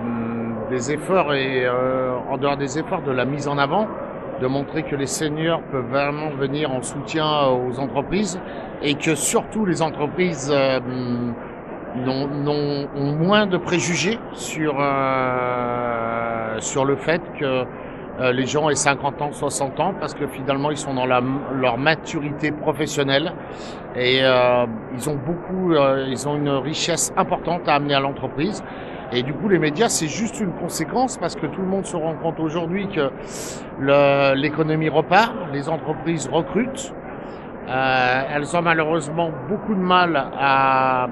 des 0.69 0.91
efforts 0.91 1.33
et 1.33 1.65
euh, 1.65 2.15
en 2.29 2.37
dehors 2.37 2.57
des 2.57 2.79
efforts 2.79 3.01
de 3.01 3.11
la 3.11 3.25
mise 3.25 3.47
en 3.47 3.57
avant, 3.57 3.87
de 4.41 4.47
montrer 4.47 4.83
que 4.83 4.95
les 4.95 5.07
seniors 5.07 5.61
peuvent 5.71 5.89
vraiment 5.89 6.29
venir 6.31 6.71
en 6.71 6.81
soutien 6.81 7.25
aux 7.47 7.79
entreprises 7.79 8.39
et 8.81 8.95
que 8.95 9.15
surtout 9.15 9.65
les 9.65 9.81
entreprises 9.81 10.53
ont 12.07 13.15
moins 13.17 13.47
de 13.47 13.57
préjugés 13.57 14.19
sur, 14.33 14.75
euh, 14.79 16.59
sur 16.59 16.85
le 16.85 16.95
fait 16.95 17.21
que 17.39 17.65
euh, 18.19 18.31
les 18.31 18.45
gens 18.45 18.69
aient 18.69 18.75
50 18.75 19.21
ans, 19.21 19.31
60 19.31 19.79
ans, 19.79 19.93
parce 19.99 20.13
que 20.13 20.25
finalement 20.27 20.71
ils 20.71 20.77
sont 20.77 20.93
dans 20.93 21.05
leur 21.05 21.77
maturité 21.77 22.51
professionnelle 22.51 23.33
et 23.95 24.19
euh, 24.21 24.65
ils 24.93 25.09
ont 25.09 25.15
beaucoup, 25.17 25.73
ils 26.07 26.27
ont 26.27 26.37
une 26.37 26.49
richesse 26.49 27.13
importante 27.17 27.67
à 27.67 27.75
amener 27.75 27.93
à 27.93 27.99
l'entreprise. 27.99 28.63
Et 29.11 29.21
du 29.21 29.33
coup, 29.33 29.47
les 29.47 29.59
médias, 29.59 29.87
c'est 29.87 30.07
juste 30.07 30.39
une 30.39 30.51
conséquence 30.53 31.17
parce 31.17 31.35
que 31.35 31.45
tout 31.45 31.61
le 31.61 31.67
monde 31.67 31.85
se 31.85 31.95
rend 31.95 32.15
compte 32.15 32.39
aujourd'hui 32.39 32.87
que 32.87 33.11
l'économie 34.35 34.89
repart, 34.89 35.31
les 35.53 35.69
entreprises 35.69 36.27
recrutent. 36.27 36.91
Elles 37.67 38.57
ont 38.57 38.61
malheureusement 38.63 39.29
beaucoup 39.47 39.75
de 39.75 39.79
mal 39.79 40.15
à, 40.37 41.07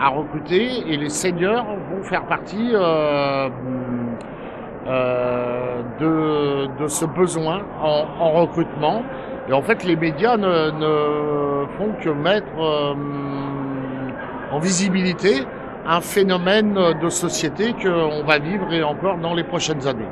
à 0.00 0.08
recruter 0.08 0.82
et 0.88 0.96
les 0.96 1.08
seniors 1.08 1.64
vont 1.90 2.02
faire 2.02 2.26
partie 2.26 2.70
euh, 2.74 3.48
euh, 4.86 6.68
de, 6.78 6.86
ce 6.86 7.04
besoin 7.04 7.62
en, 7.80 8.04
en, 8.20 8.30
recrutement. 8.32 9.02
Et 9.48 9.52
en 9.52 9.62
fait, 9.62 9.84
les 9.84 9.96
médias 9.96 10.36
ne, 10.36 10.70
ne 10.70 11.66
font 11.78 11.92
que 12.00 12.10
mettre 12.10 12.46
euh, 12.58 12.94
en 14.52 14.58
visibilité 14.58 15.46
un 15.86 16.00
phénomène 16.00 16.74
de 17.00 17.08
société 17.08 17.74
qu'on 17.74 18.24
va 18.24 18.38
vivre 18.38 18.72
et 18.72 18.82
encore 18.82 19.18
dans 19.18 19.34
les 19.34 19.44
prochaines 19.44 19.86
années. 19.86 20.08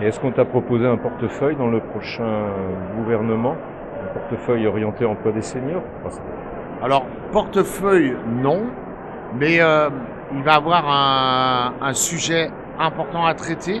Et 0.00 0.06
est-ce 0.06 0.18
qu'on 0.18 0.32
t'a 0.32 0.44
proposé 0.44 0.86
un 0.86 0.96
portefeuille 0.96 1.54
dans 1.56 1.68
le 1.68 1.80
prochain 1.80 2.48
gouvernement? 2.96 3.56
Un 4.02 4.18
portefeuille 4.18 4.66
orienté 4.66 5.04
emploi 5.04 5.30
des 5.30 5.42
seniors? 5.42 5.82
Alors, 6.82 7.04
portefeuille, 7.30 8.16
non. 8.26 8.62
Mais 9.38 9.60
euh, 9.60 9.88
il 10.34 10.42
va 10.42 10.54
avoir 10.54 10.84
un, 10.88 11.94
sujet 11.94 12.50
important 12.78 13.24
à 13.24 13.34
traiter 13.34 13.80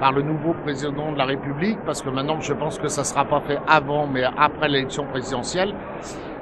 par 0.00 0.12
le 0.12 0.22
nouveau 0.22 0.52
président 0.52 1.12
de 1.12 1.18
la 1.18 1.24
République, 1.24 1.78
parce 1.86 2.02
que 2.02 2.10
maintenant 2.10 2.40
je 2.40 2.52
pense 2.52 2.78
que 2.78 2.88
ça 2.88 3.02
ne 3.02 3.06
sera 3.06 3.24
pas 3.24 3.40
fait 3.40 3.58
avant, 3.68 4.06
mais 4.06 4.24
après 4.36 4.68
l'élection 4.68 5.04
présidentielle, 5.04 5.72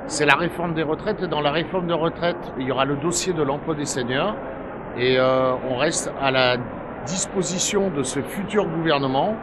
c'est 0.07 0.25
la 0.25 0.35
réforme 0.35 0.75
des 0.75 0.83
retraites. 0.83 1.23
Et 1.23 1.29
dans 1.29 1.43
la 1.43 1.51
réforme 1.51 1.87
des 1.87 1.95
retraites, 1.95 2.53
il 2.59 2.67
y 2.67 2.73
aura 2.73 2.87
le 2.87 2.97
dossier 2.97 3.35
de 3.35 3.43
l'emploi 3.43 3.75
des 3.75 3.85
seniors. 3.85 4.35
Et 4.97 5.19
euh, 5.19 5.53
on 5.71 5.77
reste 5.77 6.11
à 6.21 6.31
la 6.31 6.57
disposition 7.05 7.91
de 7.91 8.03
ce 8.03 8.21
futur 8.21 8.67
gouvernement 8.67 9.37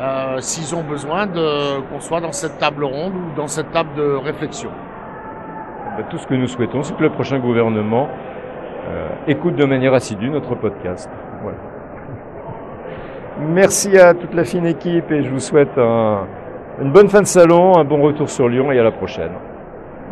euh, 0.00 0.36
s'ils 0.40 0.76
ont 0.76 0.84
besoin 0.84 1.26
qu'on 1.26 2.00
soit 2.00 2.20
dans 2.20 2.32
cette 2.32 2.58
table 2.58 2.84
ronde 2.84 3.14
ou 3.14 3.36
dans 3.36 3.48
cette 3.48 3.72
table 3.72 3.94
de 3.96 4.14
réflexion. 4.14 4.70
Ben, 5.98 6.04
tout 6.08 6.18
ce 6.18 6.28
que 6.28 6.34
nous 6.34 6.46
souhaitons, 6.46 6.84
c'est 6.84 6.96
que 6.96 7.02
le 7.02 7.10
prochain 7.10 7.40
gouvernement 7.40 8.08
euh, 8.88 9.08
écoute 9.26 9.56
de 9.56 9.64
manière 9.64 9.94
assidue 9.94 10.30
notre 10.30 10.54
podcast. 10.54 11.10
Voilà. 11.42 11.58
Merci 13.40 13.98
à 13.98 14.14
toute 14.14 14.32
la 14.32 14.44
fine 14.44 14.66
équipe 14.66 15.10
et 15.10 15.24
je 15.24 15.30
vous 15.30 15.40
souhaite 15.40 15.76
une 15.76 16.92
bonne 16.92 17.08
fin 17.08 17.20
de 17.20 17.26
salon, 17.26 17.76
un 17.76 17.84
bon 17.84 18.00
retour 18.00 18.30
sur 18.30 18.48
Lyon 18.48 18.70
et 18.70 18.78
à 18.78 18.84
la 18.84 18.92
prochaine. 18.92 19.32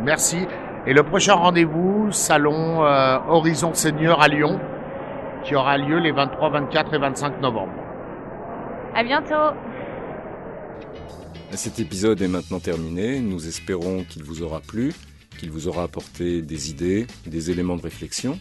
Merci. 0.05 0.47
Et 0.87 0.93
le 0.93 1.05
prochain 1.05 1.35
rendez-vous, 1.35 2.11
salon 2.11 2.85
euh, 2.85 3.19
Horizon 3.29 3.73
Senior 3.73 4.21
à 4.21 4.29
Lyon, 4.29 4.59
qui 5.45 5.55
aura 5.55 5.79
lieu 5.79 5.99
les 5.99 6.13
23, 6.13 6.51
24 6.51 6.95
et 6.95 6.99
25 6.99 7.41
novembre. 7.41 7.73
À 8.95 9.05
bientôt. 9.05 9.57
Cet 11.53 11.79
épisode 11.79 12.21
est 12.23 12.29
maintenant 12.29 12.61
terminé. 12.61 13.21
Nous 13.21 13.47
espérons 13.47 14.05
qu'il 14.09 14.25
vous 14.25 14.43
aura 14.43 14.61
plu, 14.61 14.93
qu'il 15.37 15.51
vous 15.51 15.69
aura 15.69 15.85
apporté 15.85 16.43
des 16.43 16.71
idées, 16.71 17.07
des 17.27 17.51
éléments 17.51 17.77
de 17.77 17.83
réflexion. 17.83 18.39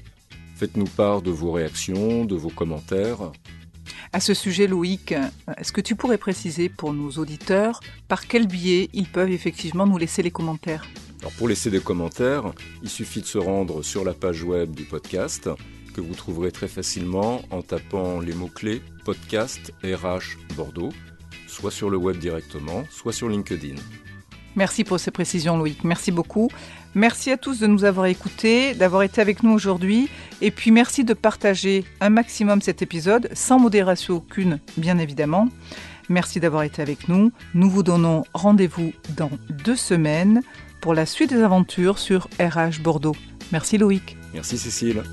Faites-nous 0.55 0.85
part 0.85 1.21
de 1.21 1.31
vos 1.31 1.51
réactions, 1.51 2.25
de 2.25 2.35
vos 2.35 2.49
commentaires. 2.49 3.31
À 4.13 4.19
ce 4.19 4.33
sujet, 4.33 4.67
Loïc, 4.67 5.13
est-ce 5.57 5.73
que 5.73 5.81
tu 5.81 5.95
pourrais 5.95 6.17
préciser 6.17 6.69
pour 6.69 6.93
nos 6.93 7.11
auditeurs 7.11 7.81
par 8.07 8.27
quel 8.27 8.47
biais 8.47 8.89
ils 8.93 9.07
peuvent 9.07 9.31
effectivement 9.31 9.85
nous 9.85 9.97
laisser 9.97 10.23
les 10.23 10.31
commentaires? 10.31 10.85
Alors 11.19 11.33
pour 11.33 11.47
laisser 11.47 11.69
des 11.69 11.79
commentaires, 11.79 12.53
il 12.83 12.89
suffit 12.89 13.21
de 13.21 13.25
se 13.25 13.37
rendre 13.37 13.83
sur 13.83 14.05
la 14.05 14.13
page 14.13 14.43
web 14.43 14.73
du 14.73 14.83
podcast. 14.83 15.49
que 15.93 16.01
vous 16.01 16.13
trouverez 16.13 16.51
très 16.51 16.67
facilement 16.67 17.41
en 17.51 17.61
tapant 17.61 18.19
les 18.19 18.33
mots-clés 18.33 18.81
podcast 19.05 19.71
RH 19.81 20.37
Bordeaux, 20.55 20.91
soit 21.47 21.71
sur 21.71 21.89
le 21.89 21.95
web 21.95 22.17
directement, 22.17 22.83
soit 22.89 23.13
sur 23.13 23.29
LinkedIn. 23.29 23.75
Merci 24.55 24.83
pour 24.83 24.99
ces 24.99 25.11
précisions, 25.11 25.57
Loïc. 25.57 25.83
Merci 25.83 26.11
beaucoup. 26.11 26.49
Merci 26.95 27.29
à 27.29 27.37
tous 27.37 27.59
de 27.59 27.67
nous 27.67 27.83
avoir 27.83 28.05
écoutés, 28.05 28.73
d'avoir 28.73 29.03
été 29.03 29.19
avec 29.19 29.43
nous 29.43 29.51
aujourd'hui. 29.51 30.07
Et 30.39 30.49
puis 30.49 30.71
merci 30.71 31.03
de 31.03 31.13
partager 31.13 31.83
un 31.99 32.09
maximum 32.09 32.61
cet 32.61 32.81
épisode, 32.81 33.29
sans 33.33 33.59
modération 33.59 34.15
aucune, 34.15 34.59
bien 34.77 34.97
évidemment. 34.97 35.49
Merci 36.07 36.39
d'avoir 36.39 36.63
été 36.63 36.81
avec 36.81 37.09
nous. 37.09 37.33
Nous 37.53 37.69
vous 37.69 37.83
donnons 37.83 38.23
rendez-vous 38.33 38.93
dans 39.17 39.31
deux 39.65 39.75
semaines 39.75 40.41
pour 40.79 40.93
la 40.93 41.05
suite 41.05 41.31
des 41.31 41.41
aventures 41.41 41.99
sur 41.99 42.29
RH 42.39 42.81
Bordeaux. 42.81 43.15
Merci 43.51 43.77
Loïc. 43.77 44.15
Merci 44.33 44.57
Cécile. 44.57 45.03